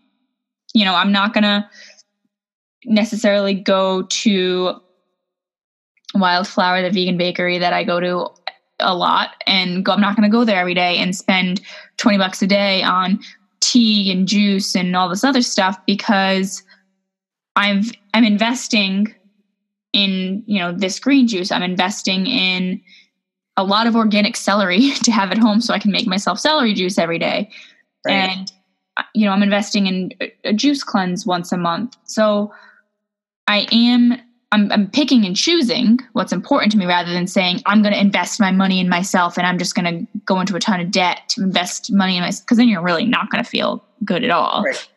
you 0.74 0.84
know 0.84 0.94
i'm 0.94 1.12
not 1.12 1.34
gonna 1.34 1.70
necessarily 2.86 3.54
go 3.54 4.04
to 4.04 4.76
wildflower 6.14 6.82
the 6.82 6.90
vegan 6.90 7.18
bakery 7.18 7.58
that 7.58 7.74
i 7.74 7.84
go 7.84 8.00
to 8.00 8.28
a 8.80 8.96
lot 8.96 9.32
and 9.46 9.84
go 9.84 9.92
i'm 9.92 10.02
not 10.02 10.16
gonna 10.16 10.30
go 10.30 10.44
there 10.46 10.60
every 10.60 10.74
day 10.74 10.98
and 10.98 11.16
spend 11.16 11.62
20 11.98 12.18
bucks 12.18 12.42
a 12.42 12.48
day 12.48 12.82
on 12.84 13.20
tea 13.60 14.12
and 14.12 14.28
juice 14.28 14.76
and 14.76 14.96
all 14.96 15.10
this 15.10 15.24
other 15.24 15.42
stuff 15.42 15.78
because 15.86 16.64
I've 17.58 17.92
I'm 18.14 18.24
investing 18.24 19.14
in 19.92 20.44
you 20.46 20.60
know 20.60 20.72
this 20.72 21.00
green 21.00 21.28
juice. 21.28 21.52
I'm 21.52 21.64
investing 21.64 22.28
in 22.28 22.82
a 23.58 23.64
lot 23.64 23.88
of 23.88 23.96
organic 23.96 24.38
celery 24.38 24.92
to 25.04 25.12
have 25.12 25.32
at 25.32 25.38
home 25.38 25.60
so 25.60 25.74
I 25.74 25.80
can 25.80 25.92
make 25.92 26.08
myself 26.08 26.40
celery 26.40 26.74
juice 26.74 26.98
every 26.98 27.20
day. 27.20 27.50
Right. 28.06 28.30
And 28.30 28.52
uh, 28.98 29.04
you 29.14 29.26
know 29.26 29.32
I'm 29.32 29.44
investing 29.44 29.88
in 29.88 30.12
a 30.44 30.54
juice 30.54 30.84
cleanse 30.84 31.26
once 31.26 31.52
a 31.52 31.58
month. 31.58 31.98
So 32.06 32.54
I 33.48 33.68
am 33.72 34.20
I'm 34.52 34.72
I'm 34.72 34.90
picking 34.90 35.26
and 35.26 35.36
choosing 35.36 36.00
what's 36.14 36.32
important 36.32 36.72
to 36.74 36.78
me 36.78 36.86
rather 36.86 37.12
than 37.12 37.28
saying 37.28 37.62
I'm 37.66 37.82
going 37.82 37.94
to 37.94 38.00
invest 38.00 38.40
my 38.40 38.52
money 38.52 38.80
in 38.80 38.90
myself 38.90 39.38
and 39.38 39.46
I'm 39.46 39.58
just 39.58 39.76
going 39.76 40.08
to 40.08 40.20
go 40.26 40.40
into 40.40 40.56
a 40.56 40.60
ton 40.60 40.80
of 40.80 40.92
debt 40.92 41.22
to 41.30 41.44
invest 41.44 41.92
money 41.92 42.18
in 42.18 42.24
myself 42.24 42.46
because 42.46 42.58
then 42.58 42.70
you're 42.70 42.82
really 42.82 43.06
not 43.06 43.30
going 43.30 43.44
to 43.44 43.50
feel 43.50 43.84
good 44.06 44.24
at 44.24 44.30
all. 44.30 44.64
Right. 44.64 44.90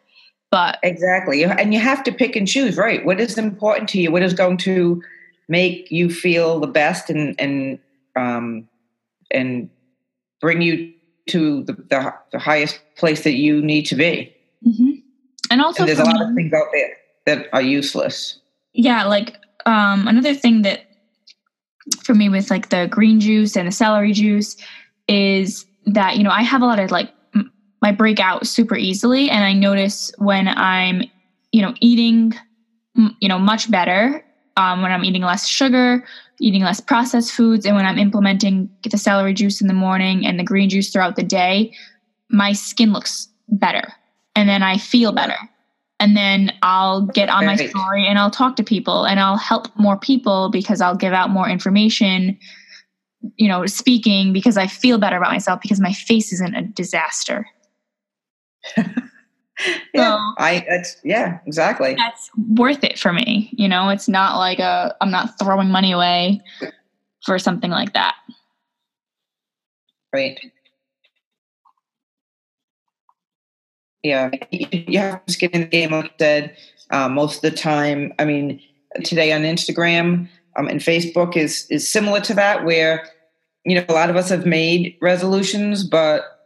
But 0.51 0.79
Exactly. 0.83 1.45
And 1.45 1.73
you 1.73 1.81
have 1.81 2.03
to 2.05 2.13
pick 2.13 2.35
and 2.35 2.47
choose, 2.47 2.77
right? 2.77 3.05
What 3.05 3.21
is 3.21 3.39
important 3.39 3.89
to 3.91 4.01
you? 4.01 4.11
What 4.11 4.23
is 4.23 4.35
going 4.35 4.57
to 4.59 5.03
make 5.49 5.91
you 5.91 6.11
feel 6.11 6.61
the 6.61 6.67
best 6.67 7.11
and 7.11 7.41
and 7.41 7.79
um, 8.17 8.69
and 9.31 9.71
bring 10.41 10.61
you 10.61 10.93
to 11.29 11.63
the, 11.65 11.73
the, 11.75 12.15
the 12.33 12.39
highest 12.39 12.81
place 12.97 13.23
that 13.25 13.35
you 13.35 13.63
need 13.63 13.85
to 13.87 13.95
be? 13.95 14.35
Mhm. 14.67 15.03
and 15.51 15.63
also 15.63 15.83
And 15.83 15.89
there's 15.89 16.01
a 16.01 16.05
lot 16.05 16.21
of 16.21 16.35
things 16.35 16.53
out 16.53 16.67
there 16.73 17.00
that 17.27 17.47
are 17.53 17.63
useless. 17.63 18.41
yeah 18.73 19.05
like 19.05 19.37
um 19.67 20.09
another 20.09 20.35
thing 20.35 20.63
that 20.63 20.87
for 22.05 22.15
me 22.15 22.29
with 22.29 22.51
like 22.51 22.69
the 22.69 22.87
green 22.91 23.21
juice 23.21 23.57
and 23.57 23.67
the 23.67 23.73
celery 23.73 24.13
juice 24.13 24.57
is 25.09 25.67
that 25.87 26.17
you 26.17 26.23
know 26.23 26.31
i 26.31 26.43
have 26.43 26.63
a 26.63 26.67
lot 26.67 26.79
of 26.79 26.91
like 26.91 27.11
my 27.83 27.93
breakout 27.93 28.47
super 28.47 28.77
easily 28.77 29.31
and 29.31 29.45
i 29.45 29.53
notice 29.53 30.13
when 30.19 30.49
i'm 30.49 31.03
you 31.53 31.63
know 31.63 31.75
eating 31.81 32.33
m- 32.97 33.17
you 33.21 33.29
know 33.29 33.39
much 33.39 33.71
better 33.71 34.25
um, 34.57 34.83
when 34.83 34.93
i'm 34.93 35.05
eating 35.05 35.23
less 35.23 35.47
sugar 35.47 36.05
eating 36.41 36.63
less 36.63 36.81
processed 36.81 37.33
foods 37.33 37.67
and 37.67 37.75
when 37.77 37.87
i'm 37.87 37.99
implementing 37.99 38.69
the 38.89 38.99
celery 38.99 39.35
juice 39.35 39.61
in 39.61 39.67
the 39.67 39.75
morning 39.75 40.25
and 40.27 40.39
the 40.39 40.45
green 40.45 40.69
juice 40.69 40.91
throughout 40.93 41.17
the 41.17 41.23
day 41.23 41.73
my 42.31 42.53
skin 42.53 42.93
looks 42.93 43.29
better 43.49 43.93
and 44.37 44.49
then 44.49 44.63
I 44.63 44.79
feel 44.79 45.13
better. 45.13 45.37
And 46.01 46.17
then 46.17 46.53
I'll 46.63 47.03
get 47.03 47.29
on 47.29 47.45
my 47.45 47.57
story 47.57 48.07
and 48.07 48.19
I'll 48.19 48.31
talk 48.31 48.57
to 48.57 48.65
people 48.65 49.05
and 49.05 49.21
I'll 49.21 49.37
help 49.37 49.69
more 49.77 49.99
people 49.99 50.51
because 50.51 50.81
I'll 50.81 50.97
give 50.97 51.13
out 51.13 51.29
more 51.29 51.49
information, 51.49 52.39
you 53.37 53.47
know, 53.47 53.67
speaking 53.67 54.33
because 54.33 54.57
I 54.57 54.67
feel 54.67 54.99
better 54.99 55.19
about 55.19 55.31
myself 55.31 55.61
because 55.61 55.79
my 55.79 55.93
face 55.93 56.33
isn't 56.33 56.55
a 56.55 56.63
disaster. 56.63 57.47
yeah, 58.77 58.93
so, 59.95 60.19
I 60.39 60.65
that's 60.69 60.97
yeah, 61.05 61.39
exactly. 61.47 61.95
That's 61.95 62.31
worth 62.49 62.83
it 62.83 62.99
for 62.99 63.13
me. 63.13 63.51
You 63.53 63.69
know, 63.69 63.91
it's 63.91 64.09
not 64.09 64.39
like 64.39 64.59
a 64.59 64.97
I'm 65.03 65.11
not 65.11 65.39
throwing 65.39 65.69
money 65.69 65.93
away 65.93 66.41
for 67.25 67.39
something 67.39 67.71
like 67.71 67.93
that. 67.93 68.17
Right. 70.13 70.41
Yeah, 74.03 74.31
you 74.51 74.99
have 74.99 75.25
to 75.27 75.39
get 75.39 75.53
in 75.53 75.63
the 75.63 75.67
game. 75.67 75.91
Like 75.91 76.07
I 76.07 76.11
said, 76.19 76.57
uh, 76.91 77.09
most 77.09 77.37
of 77.37 77.51
the 77.51 77.57
time. 77.57 78.13
I 78.19 78.25
mean, 78.25 78.61
today 79.05 79.33
on 79.33 79.43
Instagram 79.43 80.29
um, 80.57 80.69
and 80.69 80.81
Facebook 80.81 81.37
is 81.37 81.67
is 81.71 81.89
similar 81.89 82.21
to 82.21 82.35
that, 82.35 82.65
where 82.65 83.07
you 83.65 83.75
know 83.75 83.85
a 83.89 83.93
lot 83.93 84.11
of 84.11 84.17
us 84.17 84.31
have 84.31 84.47
made 84.47 84.97
resolutions, 85.01 85.85
but 85.85 86.41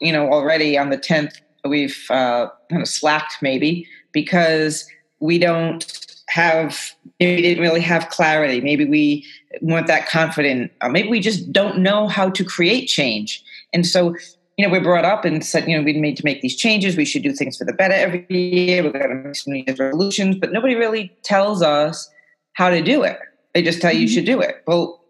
you 0.00 0.12
know 0.12 0.32
already 0.32 0.78
on 0.78 0.90
the 0.90 0.98
tenth 0.98 1.40
we've 1.64 2.06
uh, 2.10 2.48
kind 2.70 2.82
of 2.82 2.88
slacked 2.88 3.36
maybe 3.42 3.86
because 4.12 4.88
we 5.20 5.38
don't 5.38 6.06
have 6.28 6.92
we 7.20 7.42
didn't 7.42 7.62
really 7.62 7.80
have 7.80 8.08
clarity 8.10 8.60
maybe 8.60 8.84
we 8.84 9.24
weren't 9.62 9.86
that 9.86 10.06
confident 10.08 10.70
uh, 10.80 10.88
maybe 10.88 11.08
we 11.08 11.20
just 11.20 11.50
don't 11.52 11.78
know 11.78 12.06
how 12.06 12.28
to 12.30 12.44
create 12.44 12.86
change 12.86 13.42
and 13.72 13.86
so 13.86 14.14
you 14.58 14.66
know, 14.66 14.72
we're 14.72 14.82
brought 14.82 15.04
up 15.04 15.24
and 15.24 15.44
said, 15.44 15.68
you 15.68 15.76
know, 15.76 15.84
we 15.84 15.92
need 15.92 16.16
to 16.16 16.24
make 16.24 16.42
these 16.42 16.56
changes. 16.56 16.96
We 16.96 17.04
should 17.04 17.22
do 17.22 17.32
things 17.32 17.56
for 17.56 17.64
the 17.64 17.72
better 17.72 17.94
every 17.94 18.26
year. 18.28 18.82
We've 18.82 18.92
got 18.92 19.06
to 19.06 19.14
make 19.14 19.36
some 19.36 19.52
new 19.52 19.64
resolutions, 19.68 20.36
but 20.36 20.52
nobody 20.52 20.74
really 20.74 21.16
tells 21.22 21.62
us 21.62 22.10
how 22.54 22.68
to 22.68 22.82
do 22.82 23.04
it. 23.04 23.20
They 23.54 23.62
just 23.62 23.80
tell 23.80 23.92
you 23.92 24.00
you 24.00 24.06
mm-hmm. 24.06 24.14
should 24.14 24.24
do 24.26 24.40
it. 24.40 24.64
Well, 24.66 25.00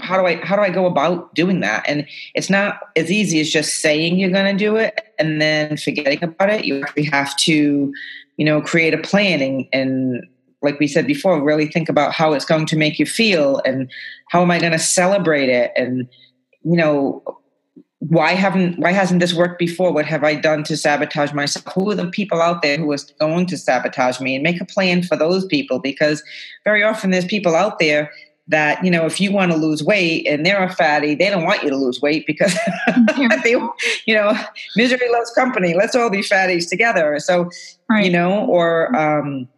how 0.00 0.16
do 0.16 0.24
I 0.24 0.36
how 0.36 0.54
do 0.54 0.62
I 0.62 0.70
go 0.70 0.86
about 0.86 1.34
doing 1.34 1.58
that? 1.60 1.84
And 1.88 2.06
it's 2.36 2.48
not 2.48 2.78
as 2.94 3.10
easy 3.10 3.40
as 3.40 3.50
just 3.50 3.80
saying 3.80 4.16
you're 4.18 4.30
going 4.30 4.56
to 4.56 4.64
do 4.64 4.76
it 4.76 5.00
and 5.18 5.40
then 5.40 5.76
forgetting 5.76 6.22
about 6.22 6.50
it. 6.50 6.64
You 6.64 6.80
actually 6.82 7.06
have 7.06 7.36
to, 7.38 7.92
you 8.36 8.44
know, 8.44 8.62
create 8.62 8.94
a 8.94 8.98
plan 8.98 9.42
and, 9.42 9.66
and 9.72 10.24
like 10.62 10.78
we 10.78 10.86
said 10.86 11.08
before, 11.08 11.42
really 11.42 11.66
think 11.66 11.88
about 11.88 12.12
how 12.12 12.32
it's 12.32 12.44
going 12.44 12.66
to 12.66 12.76
make 12.76 13.00
you 13.00 13.06
feel 13.06 13.60
and 13.64 13.90
how 14.30 14.42
am 14.42 14.50
I 14.52 14.60
going 14.60 14.72
to 14.72 14.78
celebrate 14.78 15.48
it 15.48 15.72
and 15.74 16.08
you 16.62 16.76
know 16.76 17.22
why 18.00 18.32
haven't 18.32 18.78
why 18.78 18.92
hasn't 18.92 19.20
this 19.20 19.34
worked 19.34 19.58
before? 19.58 19.92
What 19.92 20.04
have 20.04 20.22
i 20.22 20.34
done 20.34 20.62
to 20.64 20.76
sabotage 20.76 21.32
myself? 21.32 21.64
Who 21.74 21.90
are 21.90 21.94
the 21.94 22.08
people 22.10 22.42
out 22.42 22.62
there 22.62 22.76
who 22.76 22.92
are 22.92 22.98
going 23.18 23.46
to 23.46 23.56
sabotage 23.56 24.20
me? 24.20 24.34
And 24.34 24.42
make 24.42 24.60
a 24.60 24.66
plan 24.66 25.02
for 25.02 25.16
those 25.16 25.46
people 25.46 25.78
because 25.78 26.22
very 26.64 26.82
often 26.82 27.10
there's 27.10 27.24
people 27.24 27.56
out 27.56 27.78
there 27.78 28.12
that 28.48 28.84
you 28.84 28.90
know 28.90 29.06
if 29.06 29.20
you 29.20 29.32
want 29.32 29.50
to 29.50 29.58
lose 29.58 29.82
weight 29.82 30.26
and 30.28 30.46
they're 30.46 30.62
a 30.62 30.72
fatty 30.72 31.16
they 31.16 31.28
don't 31.28 31.42
want 31.42 31.64
you 31.64 31.70
to 31.70 31.76
lose 31.76 32.00
weight 32.00 32.24
because 32.26 32.56
they 33.42 33.56
you 34.06 34.14
know 34.14 34.36
misery 34.76 35.08
loves 35.10 35.32
company. 35.32 35.74
Let's 35.74 35.94
all 35.94 36.10
be 36.10 36.18
fatties 36.18 36.68
together. 36.68 37.18
So 37.18 37.50
right. 37.88 38.04
you 38.04 38.10
know 38.10 38.44
or 38.46 38.94
um 38.94 39.48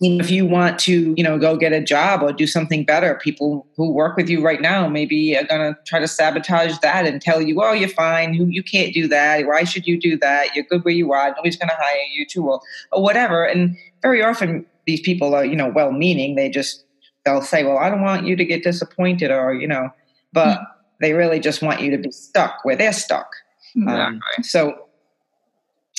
if 0.00 0.30
you 0.30 0.44
want 0.44 0.78
to, 0.80 1.14
you 1.16 1.24
know, 1.24 1.38
go 1.38 1.56
get 1.56 1.72
a 1.72 1.80
job 1.80 2.22
or 2.22 2.30
do 2.30 2.46
something 2.46 2.84
better, 2.84 3.14
people 3.14 3.66
who 3.76 3.90
work 3.90 4.16
with 4.16 4.28
you 4.28 4.44
right 4.44 4.60
now 4.60 4.86
maybe 4.88 5.34
are 5.36 5.44
going 5.44 5.72
to 5.72 5.78
try 5.86 5.98
to 5.98 6.06
sabotage 6.06 6.76
that 6.80 7.06
and 7.06 7.22
tell 7.22 7.40
you, 7.40 7.62
"Oh, 7.62 7.72
you're 7.72 7.88
fine. 7.88 8.34
You, 8.34 8.44
you 8.46 8.62
can't 8.62 8.92
do 8.92 9.08
that. 9.08 9.46
Why 9.46 9.64
should 9.64 9.86
you 9.86 9.98
do 9.98 10.18
that? 10.18 10.54
You're 10.54 10.66
good 10.68 10.84
where 10.84 10.92
you 10.92 11.12
are. 11.12 11.28
Nobody's 11.30 11.56
going 11.56 11.70
to 11.70 11.76
hire 11.78 11.96
you 12.12 12.26
too, 12.26 12.46
or, 12.46 12.60
or 12.92 13.02
whatever." 13.02 13.44
And 13.44 13.74
very 14.02 14.22
often, 14.22 14.66
these 14.86 15.00
people 15.00 15.34
are, 15.34 15.46
you 15.46 15.56
know, 15.56 15.68
well-meaning. 15.68 16.34
They 16.34 16.50
just 16.50 16.84
they'll 17.24 17.40
say, 17.40 17.64
"Well, 17.64 17.78
I 17.78 17.88
don't 17.88 18.02
want 18.02 18.26
you 18.26 18.36
to 18.36 18.44
get 18.44 18.62
disappointed," 18.62 19.30
or 19.30 19.54
you 19.54 19.66
know, 19.66 19.88
but 20.34 20.58
mm-hmm. 20.58 20.64
they 21.00 21.14
really 21.14 21.40
just 21.40 21.62
want 21.62 21.80
you 21.80 21.90
to 21.90 21.98
be 21.98 22.12
stuck 22.12 22.64
where 22.66 22.76
they're 22.76 22.92
stuck. 22.92 23.30
Exactly. 23.74 23.98
Um, 24.00 24.20
so 24.42 24.88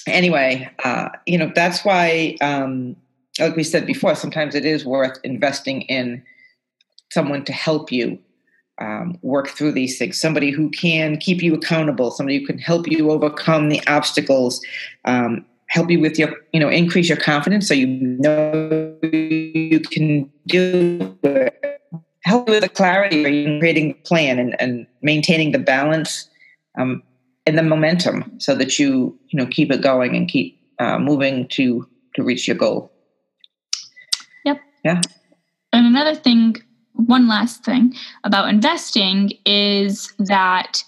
anyway, 0.05 0.69
uh, 0.83 1.09
you 1.25 1.39
know, 1.39 1.51
that's 1.55 1.83
why. 1.83 2.37
Um, 2.41 2.95
like 3.39 3.55
we 3.55 3.63
said 3.63 3.85
before, 3.85 4.15
sometimes 4.15 4.55
it 4.55 4.65
is 4.65 4.85
worth 4.85 5.17
investing 5.23 5.81
in 5.83 6.23
someone 7.11 7.45
to 7.45 7.53
help 7.53 7.91
you 7.91 8.19
um, 8.79 9.17
work 9.21 9.49
through 9.49 9.71
these 9.71 9.97
things. 9.97 10.19
Somebody 10.19 10.51
who 10.51 10.69
can 10.69 11.17
keep 11.17 11.41
you 11.41 11.55
accountable. 11.55 12.11
Somebody 12.11 12.39
who 12.39 12.45
can 12.45 12.59
help 12.59 12.87
you 12.87 13.11
overcome 13.11 13.69
the 13.69 13.81
obstacles. 13.87 14.63
Um, 15.05 15.45
help 15.69 15.89
you 15.89 15.99
with 15.99 16.17
your, 16.17 16.33
you 16.53 16.59
know, 16.59 16.69
increase 16.69 17.09
your 17.09 17.17
confidence 17.17 17.67
so 17.67 17.73
you 17.73 17.87
know 17.87 18.95
you 19.03 19.79
can 19.79 20.31
do 20.47 21.17
it. 21.23 21.81
Help 22.23 22.47
with 22.49 22.61
the 22.61 22.69
clarity 22.69 23.25
or 23.25 23.59
creating 23.59 23.89
the 23.89 23.99
plan 24.05 24.39
and, 24.39 24.59
and 24.61 24.85
maintaining 25.01 25.51
the 25.51 25.59
balance 25.59 26.29
um, 26.77 27.01
and 27.45 27.57
the 27.57 27.63
momentum 27.63 28.31
so 28.37 28.53
that 28.55 28.77
you, 28.77 29.17
you 29.29 29.37
know, 29.37 29.45
keep 29.45 29.71
it 29.71 29.81
going 29.81 30.15
and 30.15 30.27
keep 30.27 30.59
uh, 30.79 30.99
moving 30.99 31.47
to 31.49 31.87
to 32.15 32.23
reach 32.23 32.47
your 32.47 32.57
goal. 32.57 32.91
Yeah. 34.87 35.01
And 35.73 35.85
another 35.85 36.15
thing, 36.15 36.55
one 36.93 37.27
last 37.27 37.65
thing 37.65 37.93
about 38.23 38.47
investing 38.47 39.33
is 39.45 40.13
that 40.17 40.83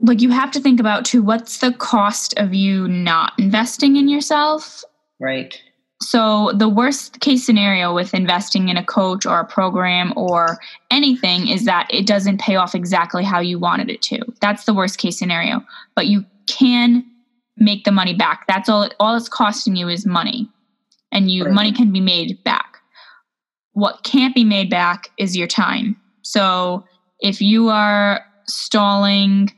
like 0.00 0.20
you 0.20 0.30
have 0.30 0.50
to 0.52 0.60
think 0.60 0.80
about 0.80 1.04
too 1.04 1.22
what's 1.22 1.58
the 1.58 1.72
cost 1.72 2.34
of 2.36 2.52
you 2.52 2.88
not 2.88 3.32
investing 3.38 3.96
in 3.96 4.08
yourself? 4.08 4.82
Right. 5.20 5.60
So 6.00 6.50
the 6.56 6.68
worst 6.68 7.20
case 7.20 7.46
scenario 7.46 7.94
with 7.94 8.12
investing 8.12 8.68
in 8.68 8.76
a 8.76 8.84
coach 8.84 9.24
or 9.24 9.38
a 9.38 9.44
program 9.44 10.12
or 10.16 10.58
anything 10.90 11.46
is 11.46 11.64
that 11.66 11.86
it 11.90 12.08
doesn't 12.08 12.40
pay 12.40 12.56
off 12.56 12.74
exactly 12.74 13.22
how 13.22 13.38
you 13.38 13.60
wanted 13.60 13.88
it 13.88 14.02
to. 14.02 14.18
That's 14.40 14.64
the 14.64 14.74
worst 14.74 14.98
case 14.98 15.16
scenario. 15.16 15.64
But 15.94 16.08
you 16.08 16.24
can 16.48 17.04
make 17.56 17.84
the 17.84 17.92
money 17.92 18.14
back. 18.14 18.46
That's 18.48 18.68
all 18.68 18.90
all 18.98 19.14
it's 19.14 19.28
costing 19.28 19.76
you 19.76 19.88
is 19.88 20.04
money 20.04 20.50
and 21.12 21.30
you 21.30 21.44
right. 21.44 21.54
money 21.54 21.72
can 21.72 21.92
be 21.92 22.00
made 22.00 22.42
back. 22.42 22.78
What 23.74 24.02
can't 24.02 24.34
be 24.34 24.44
made 24.44 24.68
back 24.68 25.08
is 25.18 25.36
your 25.36 25.46
time. 25.46 25.96
So 26.22 26.84
if 27.20 27.40
you 27.40 27.68
are 27.68 28.24
stalling, 28.46 29.50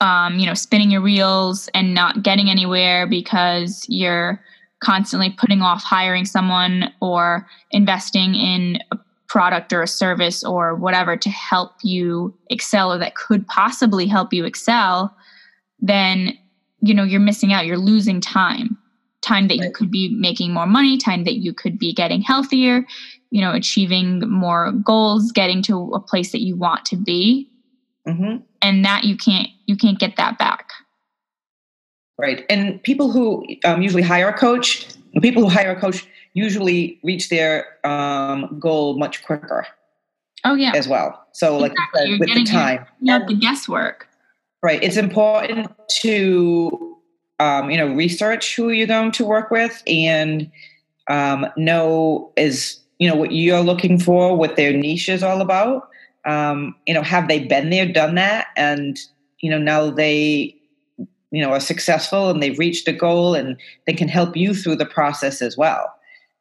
um, 0.00 0.38
you 0.38 0.46
know, 0.46 0.54
spinning 0.54 0.90
your 0.90 1.00
wheels 1.00 1.68
and 1.74 1.94
not 1.94 2.22
getting 2.22 2.48
anywhere 2.48 3.06
because 3.06 3.84
you're 3.88 4.40
constantly 4.82 5.30
putting 5.30 5.62
off 5.62 5.82
hiring 5.82 6.24
someone 6.24 6.92
or 7.00 7.46
investing 7.70 8.34
in 8.34 8.78
a 8.92 8.98
product 9.28 9.72
or 9.72 9.82
a 9.82 9.88
service 9.88 10.44
or 10.44 10.74
whatever 10.74 11.16
to 11.16 11.30
help 11.30 11.72
you 11.82 12.34
excel 12.50 12.92
or 12.92 12.98
that 12.98 13.14
could 13.16 13.46
possibly 13.48 14.06
help 14.06 14.32
you 14.32 14.44
excel, 14.44 15.14
then 15.80 16.36
you 16.80 16.94
know 16.94 17.02
you're 17.02 17.20
missing 17.20 17.52
out. 17.52 17.66
You're 17.66 17.78
losing 17.78 18.20
time 18.20 18.78
time 19.24 19.48
that 19.48 19.58
right. 19.58 19.66
you 19.66 19.72
could 19.72 19.90
be 19.90 20.08
making 20.10 20.52
more 20.52 20.66
money, 20.66 20.98
time 20.98 21.24
that 21.24 21.36
you 21.36 21.52
could 21.52 21.78
be 21.78 21.92
getting 21.92 22.20
healthier, 22.20 22.84
you 23.30 23.40
know, 23.40 23.52
achieving 23.52 24.20
more 24.28 24.72
goals, 24.72 25.32
getting 25.32 25.62
to 25.62 25.92
a 25.94 26.00
place 26.00 26.32
that 26.32 26.42
you 26.42 26.56
want 26.56 26.84
to 26.86 26.96
be. 26.96 27.50
Mm-hmm. 28.06 28.36
And 28.60 28.84
that 28.84 29.04
you 29.04 29.16
can't 29.16 29.48
you 29.66 29.76
can't 29.76 29.98
get 29.98 30.16
that 30.16 30.38
back. 30.38 30.70
Right. 32.18 32.44
And 32.48 32.82
people 32.82 33.10
who 33.10 33.44
um, 33.64 33.82
usually 33.82 34.02
hire 34.02 34.28
a 34.28 34.32
coach, 34.32 34.86
people 35.20 35.42
who 35.42 35.48
hire 35.48 35.72
a 35.72 35.80
coach 35.80 36.06
usually 36.34 37.00
reach 37.02 37.28
their 37.28 37.66
um, 37.86 38.58
goal 38.60 38.98
much 38.98 39.24
quicker. 39.24 39.66
Oh 40.44 40.54
yeah. 40.54 40.72
As 40.74 40.86
well. 40.86 41.26
So 41.32 41.64
exactly. 41.64 42.00
like 42.00 42.08
said, 42.08 42.20
with 42.20 42.34
the 42.34 42.44
time. 42.44 42.86
Yeah, 43.00 43.20
the 43.26 43.34
guesswork. 43.34 44.06
Right. 44.62 44.82
It's 44.82 44.96
important 44.96 45.70
to 46.00 46.93
um, 47.40 47.70
you 47.70 47.76
know, 47.76 47.92
research 47.92 48.54
who 48.54 48.70
you're 48.70 48.86
going 48.86 49.12
to 49.12 49.24
work 49.24 49.50
with 49.50 49.82
and 49.86 50.50
um, 51.08 51.46
know 51.56 52.32
is, 52.36 52.80
you 52.98 53.08
know, 53.08 53.16
what 53.16 53.32
you're 53.32 53.60
looking 53.60 53.98
for, 53.98 54.36
what 54.36 54.56
their 54.56 54.72
niche 54.72 55.08
is 55.08 55.22
all 55.22 55.40
about. 55.40 55.88
Um, 56.24 56.74
you 56.86 56.94
know, 56.94 57.02
have 57.02 57.28
they 57.28 57.40
been 57.40 57.70
there, 57.70 57.86
done 57.86 58.14
that? 58.14 58.48
And, 58.56 58.98
you 59.40 59.50
know, 59.50 59.58
now 59.58 59.90
they, 59.90 60.56
you 61.30 61.42
know, 61.42 61.50
are 61.50 61.60
successful 61.60 62.30
and 62.30 62.42
they've 62.42 62.58
reached 62.58 62.88
a 62.88 62.92
goal 62.92 63.34
and 63.34 63.56
they 63.86 63.92
can 63.92 64.08
help 64.08 64.36
you 64.36 64.54
through 64.54 64.76
the 64.76 64.86
process 64.86 65.42
as 65.42 65.56
well. 65.56 65.92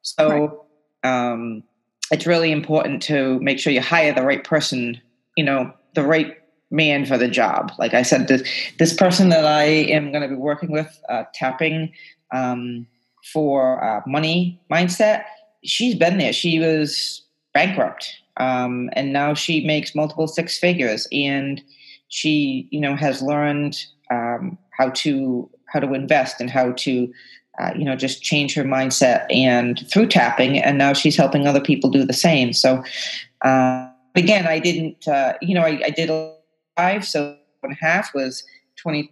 So, 0.04 0.66
right. 1.04 1.32
um, 1.32 1.64
it's 2.12 2.28
really 2.28 2.52
important 2.52 3.02
to 3.04 3.40
make 3.40 3.60
sure 3.60 3.74
you 3.74 3.82
hire 3.82 4.14
the 4.14 4.24
right 4.24 4.44
person, 4.44 5.02
you 5.36 5.44
know, 5.44 5.74
the 5.96 6.04
right 6.04 6.38
man 6.74 7.06
for 7.06 7.18
the 7.18 7.30
job. 7.30 7.72
Like 7.78 7.94
I 7.94 8.02
said, 8.02 8.28
this, 8.28 8.42
this 8.80 8.94
person 8.94 9.30
that 9.30 9.46
I 9.46 9.64
am 9.64 10.12
going 10.12 10.24
to 10.24 10.28
be 10.28 10.36
working 10.36 10.72
with, 10.72 11.00
uh, 11.08 11.24
tapping 11.34 11.94
um, 12.34 12.86
for 13.32 13.82
uh, 13.82 14.02
money 14.06 14.60
mindset, 14.70 15.24
she's 15.64 15.96
been 15.96 16.18
there. 16.18 16.34
She 16.34 16.60
was 16.60 17.24
bankrupt. 17.54 18.14
Um, 18.38 18.90
and 18.94 19.14
now 19.14 19.34
she 19.36 19.66
makes 19.66 19.94
multiple 19.96 20.28
six 20.28 20.58
figures 20.58 21.08
and 21.12 21.62
she, 22.10 22.68
you 22.72 22.80
know, 22.80 22.96
has 22.96 23.22
learned 23.22 23.86
um, 24.12 24.58
how 24.78 24.90
to 24.90 25.50
how 25.68 25.80
to 25.80 25.94
invest 25.94 26.40
and 26.40 26.50
how 26.50 26.72
to, 26.74 27.12
uh, 27.60 27.72
you 27.76 27.84
know, 27.84 27.96
just 27.96 28.22
change 28.22 28.54
her 28.54 28.64
mindset 28.64 29.26
and 29.34 29.84
through 29.92 30.08
tapping, 30.08 30.60
and 30.60 30.78
now 30.78 30.94
she's 30.94 31.16
helping 31.16 31.48
other 31.48 31.62
people 31.62 31.90
do 31.90 32.04
the 32.04 32.14
same. 32.14 32.54
So, 32.54 32.84
uh, 33.44 33.90
again, 34.16 34.48
I 34.48 34.60
didn't, 34.60 35.08
uh, 35.08 35.34
you 35.42 35.56
know, 35.56 35.62
I, 35.62 35.82
I 35.86 35.90
did 35.90 36.10
five, 36.76 37.06
so 37.06 37.38
one 37.62 37.72
and 37.72 37.78
a 37.82 37.86
half 37.86 38.14
was 38.14 38.44
twenty 38.76 39.12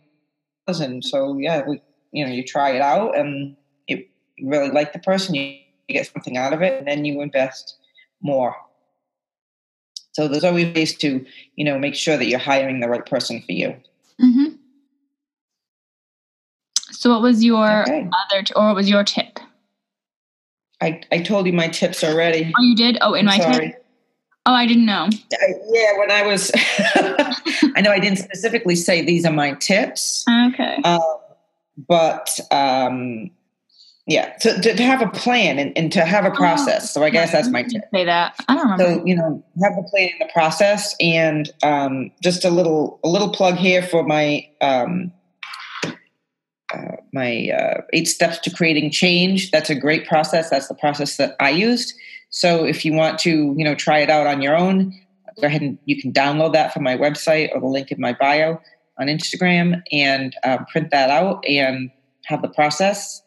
thousand. 0.65 1.03
So 1.03 1.37
yeah, 1.37 1.63
we, 1.67 1.81
you 2.11 2.25
know, 2.25 2.31
you 2.31 2.43
try 2.43 2.71
it 2.71 2.81
out, 2.81 3.17
and 3.17 3.55
you 3.87 4.05
really 4.43 4.69
like 4.69 4.93
the 4.93 4.99
person, 4.99 5.35
you, 5.35 5.43
you 5.87 5.95
get 5.95 6.07
something 6.11 6.37
out 6.37 6.53
of 6.53 6.61
it, 6.61 6.79
and 6.79 6.87
then 6.87 7.05
you 7.05 7.21
invest 7.21 7.77
more. 8.21 8.55
So 10.13 10.27
there's 10.27 10.43
always 10.43 10.73
ways 10.75 10.97
to, 10.97 11.25
you 11.55 11.65
know, 11.65 11.79
make 11.79 11.95
sure 11.95 12.17
that 12.17 12.25
you're 12.25 12.39
hiring 12.39 12.81
the 12.81 12.89
right 12.89 13.05
person 13.05 13.41
for 13.41 13.53
you. 13.53 13.75
Mm-hmm. 14.21 14.55
So 16.91 17.09
what 17.09 17.21
was 17.21 17.43
your 17.43 17.83
okay. 17.83 18.09
other, 18.29 18.43
t- 18.43 18.53
or 18.55 18.67
what 18.67 18.75
was 18.75 18.89
your 18.89 19.03
tip? 19.03 19.39
I, 20.81 21.01
I 21.11 21.21
told 21.21 21.45
you 21.45 21.53
my 21.53 21.67
tips 21.67 22.03
already. 22.03 22.51
Oh, 22.57 22.61
you 22.61 22.75
did? 22.75 22.97
Oh, 23.01 23.13
in 23.13 23.27
I'm 23.27 23.37
my 23.37 23.39
sorry. 23.39 23.69
tip? 23.69 23.85
Oh, 24.45 24.53
I 24.53 24.65
didn't 24.65 24.85
know. 24.85 25.07
I, 25.33 25.53
yeah, 25.69 25.97
when 25.97 26.11
I 26.11 26.25
was, 26.25 26.51
I 27.75 27.81
know 27.81 27.91
I 27.91 27.99
didn't 27.99 28.19
specifically 28.19 28.75
say 28.75 29.01
these 29.01 29.25
are 29.25 29.33
my 29.33 29.53
tips. 29.53 30.25
Okay. 30.29 30.77
Um, 30.83 31.01
but 31.87 32.39
um, 32.51 33.31
yeah, 34.07 34.33
to, 34.41 34.61
to, 34.61 34.75
to, 34.75 34.83
have 34.83 35.01
a 35.01 35.09
plan 35.09 35.59
and, 35.59 35.77
and 35.77 35.91
to 35.93 36.03
have 36.03 36.25
a 36.25 36.31
oh, 36.31 36.35
process. 36.35 36.83
Oh, 36.83 36.99
so 36.99 37.03
I 37.03 37.09
guess 37.09 37.31
that's 37.31 37.49
my 37.49 37.63
tip. 37.63 37.83
Say 37.93 38.05
that. 38.05 38.35
I 38.47 38.55
don't 38.55 38.71
remember. 38.71 38.99
So 38.99 39.05
you 39.05 39.15
know, 39.15 39.43
have 39.63 39.73
a 39.77 39.83
plan 39.83 40.09
in 40.09 40.19
the 40.19 40.29
process, 40.33 40.95
and 40.99 41.49
um, 41.63 42.11
just 42.21 42.43
a 42.43 42.49
little 42.49 42.99
a 43.03 43.09
little 43.09 43.29
plug 43.29 43.55
here 43.55 43.83
for 43.83 44.03
my 44.03 44.47
um, 44.59 45.13
uh, 46.73 46.95
my 47.13 47.49
uh, 47.49 47.81
eight 47.93 48.07
steps 48.07 48.39
to 48.39 48.49
creating 48.49 48.91
change. 48.91 49.51
That's 49.51 49.69
a 49.69 49.75
great 49.75 50.07
process. 50.07 50.49
That's 50.49 50.67
the 50.67 50.75
process 50.75 51.17
that 51.17 51.35
I 51.39 51.49
used. 51.49 51.93
So 52.29 52.63
if 52.63 52.85
you 52.85 52.93
want 52.93 53.19
to, 53.19 53.53
you 53.57 53.63
know, 53.63 53.75
try 53.75 53.99
it 53.99 54.09
out 54.09 54.25
on 54.25 54.41
your 54.41 54.55
own, 54.55 54.97
go 55.39 55.47
ahead 55.47 55.61
and 55.61 55.77
you 55.85 55.99
can 56.01 56.11
download 56.11 56.53
that 56.53 56.73
from 56.73 56.83
my 56.83 56.97
website 56.97 57.49
or 57.53 57.59
the 57.59 57.67
link 57.67 57.91
in 57.91 57.99
my 57.99 58.13
bio 58.13 58.59
on 58.99 59.07
Instagram 59.07 59.81
and 59.91 60.35
uh, 60.43 60.59
print 60.71 60.91
that 60.91 61.09
out 61.09 61.43
and 61.47 61.89
have 62.25 62.41
the 62.41 62.49
process. 62.49 63.21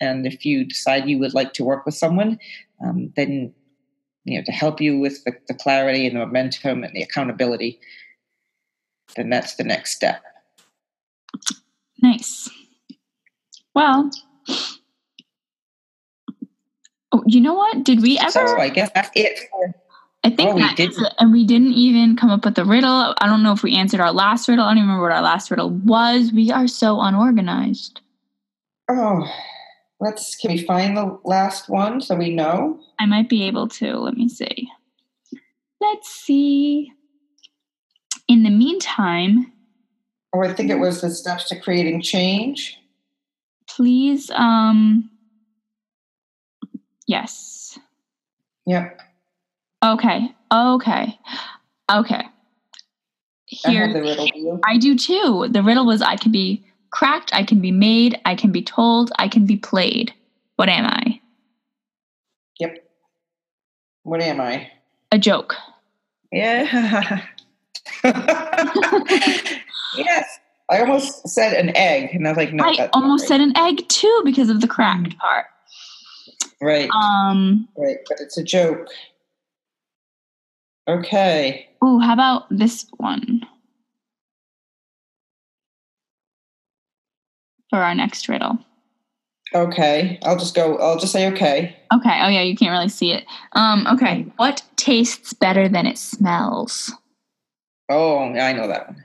And 0.00 0.26
if 0.26 0.44
you 0.44 0.64
decide 0.64 1.08
you 1.08 1.18
would 1.18 1.34
like 1.34 1.52
to 1.54 1.64
work 1.64 1.84
with 1.84 1.94
someone, 1.94 2.38
um, 2.84 3.12
then 3.16 3.52
you 4.24 4.38
know 4.38 4.44
to 4.44 4.52
help 4.52 4.80
you 4.80 4.98
with 4.98 5.24
the, 5.24 5.32
the 5.48 5.54
clarity 5.54 6.06
and 6.06 6.16
the 6.16 6.20
momentum 6.20 6.84
and 6.84 6.94
the 6.94 7.02
accountability, 7.02 7.80
then 9.16 9.30
that's 9.30 9.56
the 9.56 9.64
next 9.64 9.94
step. 9.96 10.22
Nice. 12.00 12.48
Well, 13.74 14.10
Oh, 17.10 17.22
you 17.26 17.40
know 17.40 17.54
what? 17.54 17.84
Did 17.84 18.02
we 18.02 18.18
ever? 18.18 18.30
So 18.30 18.58
I 18.58 18.68
guess 18.68 18.90
that's 18.94 19.10
it. 19.14 19.40
I 20.24 20.30
think 20.30 20.50
oh, 20.50 20.54
we 20.54 20.74
did. 20.74 20.94
And 21.18 21.32
we 21.32 21.46
didn't 21.46 21.72
even 21.72 22.16
come 22.16 22.30
up 22.30 22.44
with 22.44 22.56
the 22.56 22.64
riddle. 22.64 23.14
I 23.18 23.26
don't 23.26 23.42
know 23.42 23.52
if 23.52 23.62
we 23.62 23.76
answered 23.76 24.00
our 24.00 24.12
last 24.12 24.48
riddle. 24.48 24.64
I 24.64 24.70
don't 24.70 24.78
even 24.78 24.88
remember 24.88 25.02
what 25.04 25.12
our 25.12 25.22
last 25.22 25.50
riddle 25.50 25.70
was. 25.70 26.32
We 26.32 26.50
are 26.50 26.66
so 26.66 27.00
unorganized. 27.00 28.00
Oh, 28.90 29.30
let's. 30.00 30.34
Can 30.36 30.50
we 30.52 30.64
find 30.64 30.96
the 30.96 31.18
last 31.24 31.68
one 31.68 32.00
so 32.00 32.16
we 32.16 32.34
know? 32.34 32.80
I 32.98 33.06
might 33.06 33.28
be 33.28 33.44
able 33.44 33.68
to. 33.68 33.96
Let 33.96 34.14
me 34.14 34.28
see. 34.28 34.68
Let's 35.80 36.10
see. 36.10 36.92
In 38.26 38.42
the 38.42 38.50
meantime. 38.50 39.52
Oh, 40.34 40.42
I 40.42 40.52
think 40.52 40.70
it 40.70 40.78
was 40.78 41.00
the 41.00 41.10
steps 41.10 41.48
to 41.48 41.58
creating 41.58 42.02
change. 42.02 42.76
Please, 43.66 44.30
um, 44.30 45.10
Yes. 47.08 47.78
Yep. 48.66 49.00
Okay. 49.84 50.34
Okay. 50.52 51.18
Okay. 51.90 52.22
Here, 53.46 53.84
I, 53.84 53.98
riddle, 53.98 54.60
I 54.64 54.76
do 54.76 54.96
too. 54.96 55.48
The 55.50 55.62
riddle 55.62 55.86
was 55.86 56.02
I 56.02 56.16
can 56.16 56.32
be 56.32 56.64
cracked, 56.90 57.32
I 57.32 57.44
can 57.44 57.60
be 57.60 57.72
made, 57.72 58.20
I 58.24 58.34
can 58.34 58.52
be 58.52 58.62
told, 58.62 59.10
I 59.18 59.28
can 59.28 59.46
be 59.46 59.56
played. 59.56 60.12
What 60.56 60.68
am 60.68 60.84
I? 60.84 61.20
Yep. 62.60 62.84
What 64.02 64.20
am 64.20 64.40
I? 64.40 64.70
A 65.12 65.18
joke. 65.18 65.54
Yeah. 66.30 67.22
yes. 69.96 70.38
I 70.70 70.80
almost 70.80 71.26
said 71.26 71.54
an 71.54 71.74
egg, 71.74 72.14
and 72.14 72.26
I 72.26 72.32
was 72.32 72.36
like, 72.36 72.52
no. 72.52 72.62
I 72.64 72.90
almost 72.92 73.22
right. 73.22 73.28
said 73.28 73.40
an 73.40 73.56
egg 73.56 73.88
too 73.88 74.22
because 74.24 74.50
of 74.50 74.60
the 74.60 74.68
cracked 74.68 75.08
mm. 75.08 75.18
part. 75.18 75.46
Right. 76.60 76.90
Um, 76.90 77.68
right, 77.76 77.98
but 78.08 78.18
it's 78.20 78.36
a 78.36 78.42
joke. 78.42 78.88
Okay. 80.88 81.68
Oh, 81.82 81.98
how 81.98 82.14
about 82.14 82.46
this 82.50 82.86
one? 82.96 83.42
For 87.70 87.78
our 87.78 87.94
next 87.94 88.28
riddle. 88.28 88.58
Okay. 89.54 90.18
I'll 90.22 90.38
just 90.38 90.54
go, 90.54 90.78
I'll 90.78 90.98
just 90.98 91.12
say 91.12 91.30
okay. 91.32 91.76
Okay. 91.94 92.20
Oh, 92.22 92.28
yeah, 92.28 92.40
you 92.40 92.56
can't 92.56 92.72
really 92.72 92.88
see 92.88 93.12
it. 93.12 93.26
Um, 93.52 93.86
okay. 93.86 94.26
What 94.36 94.62
tastes 94.76 95.34
better 95.34 95.68
than 95.68 95.86
it 95.86 95.98
smells? 95.98 96.92
Oh, 97.90 98.32
yeah, 98.32 98.46
I 98.46 98.52
know 98.54 98.68
that 98.68 98.88
one 98.88 99.04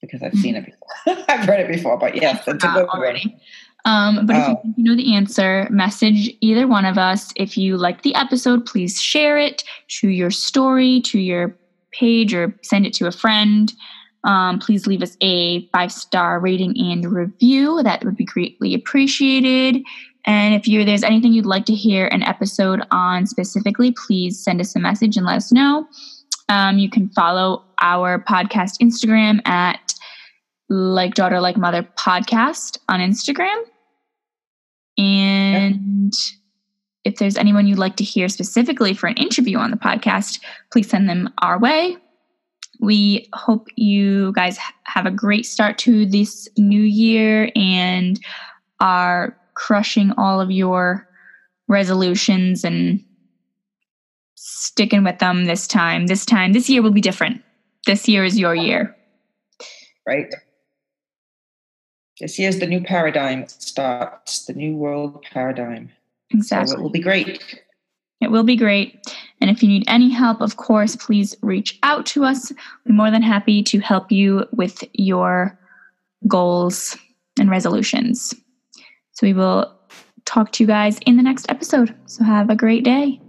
because 0.00 0.22
I've 0.22 0.34
seen 0.34 0.54
it 0.54 0.64
before. 0.64 1.24
I've 1.28 1.48
read 1.48 1.60
it 1.60 1.68
before, 1.68 1.98
but 1.98 2.14
yes, 2.14 2.44
that's 2.44 2.62
a 2.64 2.68
good 2.68 2.86
already. 2.88 3.28
One. 3.28 3.40
Um, 3.88 4.26
but 4.26 4.36
oh. 4.36 4.40
if 4.40 4.48
you 4.48 4.54
oh. 4.66 4.74
know 4.76 4.96
the 4.96 5.14
answer, 5.14 5.66
message 5.70 6.30
either 6.42 6.68
one 6.68 6.84
of 6.84 6.98
us. 6.98 7.32
If 7.36 7.56
you 7.56 7.78
like 7.78 8.02
the 8.02 8.14
episode, 8.14 8.66
please 8.66 9.00
share 9.00 9.38
it 9.38 9.64
to 10.00 10.08
your 10.08 10.30
story, 10.30 11.00
to 11.06 11.18
your 11.18 11.56
page, 11.92 12.34
or 12.34 12.54
send 12.62 12.84
it 12.84 12.92
to 12.94 13.06
a 13.06 13.12
friend. 13.12 13.72
Um, 14.24 14.58
please 14.58 14.86
leave 14.86 15.00
us 15.02 15.16
a 15.22 15.66
five 15.68 15.90
star 15.90 16.38
rating 16.38 16.78
and 16.78 17.10
review. 17.10 17.82
That 17.82 18.04
would 18.04 18.16
be 18.16 18.26
greatly 18.26 18.74
appreciated. 18.74 19.82
And 20.26 20.54
if 20.54 20.68
you 20.68 20.84
there's 20.84 21.02
anything 21.02 21.32
you'd 21.32 21.46
like 21.46 21.64
to 21.66 21.74
hear 21.74 22.08
an 22.08 22.22
episode 22.22 22.82
on 22.90 23.26
specifically, 23.26 23.94
please 24.06 24.38
send 24.38 24.60
us 24.60 24.76
a 24.76 24.80
message 24.80 25.16
and 25.16 25.24
let 25.24 25.36
us 25.36 25.50
know. 25.50 25.88
Um, 26.50 26.78
you 26.78 26.90
can 26.90 27.08
follow 27.10 27.64
our 27.80 28.18
podcast 28.18 28.80
Instagram 28.82 29.40
at 29.46 29.94
like 30.68 31.14
daughter 31.14 31.40
like 31.40 31.56
mother 31.56 31.88
podcast 31.96 32.76
on 32.90 33.00
Instagram. 33.00 33.62
And 34.98 36.12
if 37.04 37.16
there's 37.16 37.36
anyone 37.36 37.66
you'd 37.66 37.78
like 37.78 37.96
to 37.96 38.04
hear 38.04 38.28
specifically 38.28 38.92
for 38.92 39.06
an 39.06 39.16
interview 39.16 39.56
on 39.58 39.70
the 39.70 39.76
podcast, 39.76 40.40
please 40.72 40.90
send 40.90 41.08
them 41.08 41.30
our 41.38 41.58
way. 41.58 41.96
We 42.80 43.28
hope 43.32 43.68
you 43.76 44.32
guys 44.32 44.58
have 44.84 45.06
a 45.06 45.10
great 45.10 45.46
start 45.46 45.78
to 45.78 46.04
this 46.04 46.48
new 46.56 46.82
year 46.82 47.50
and 47.56 48.20
are 48.80 49.36
crushing 49.54 50.12
all 50.16 50.40
of 50.40 50.50
your 50.50 51.08
resolutions 51.66 52.64
and 52.64 53.04
sticking 54.34 55.02
with 55.04 55.18
them 55.18 55.46
this 55.46 55.66
time. 55.66 56.06
This 56.06 56.24
time, 56.24 56.52
this 56.52 56.68
year 56.68 56.82
will 56.82 56.92
be 56.92 57.00
different. 57.00 57.42
This 57.86 58.08
year 58.08 58.24
is 58.24 58.38
your 58.38 58.54
year. 58.54 58.94
Right. 60.06 60.32
This 62.20 62.38
year's 62.38 62.58
the 62.58 62.66
new 62.66 62.80
paradigm 62.80 63.46
starts, 63.46 64.46
the 64.46 64.52
new 64.52 64.74
world 64.74 65.24
paradigm. 65.32 65.90
Exactly. 66.30 66.68
So 66.68 66.78
it 66.78 66.82
will 66.82 66.90
be 66.90 67.00
great. 67.00 67.62
It 68.20 68.30
will 68.30 68.42
be 68.42 68.56
great. 68.56 69.00
And 69.40 69.48
if 69.50 69.62
you 69.62 69.68
need 69.68 69.84
any 69.86 70.10
help, 70.10 70.40
of 70.40 70.56
course, 70.56 70.96
please 70.96 71.36
reach 71.42 71.78
out 71.84 72.04
to 72.06 72.24
us. 72.24 72.52
We're 72.84 72.94
more 72.94 73.10
than 73.10 73.22
happy 73.22 73.62
to 73.62 73.78
help 73.78 74.10
you 74.10 74.44
with 74.52 74.82
your 74.94 75.56
goals 76.26 76.96
and 77.38 77.48
resolutions. 77.48 78.34
So 79.12 79.26
we 79.26 79.32
will 79.32 79.72
talk 80.24 80.50
to 80.52 80.64
you 80.64 80.66
guys 80.66 80.98
in 81.06 81.16
the 81.16 81.22
next 81.22 81.48
episode. 81.48 81.94
So 82.06 82.24
have 82.24 82.50
a 82.50 82.56
great 82.56 82.84
day. 82.84 83.20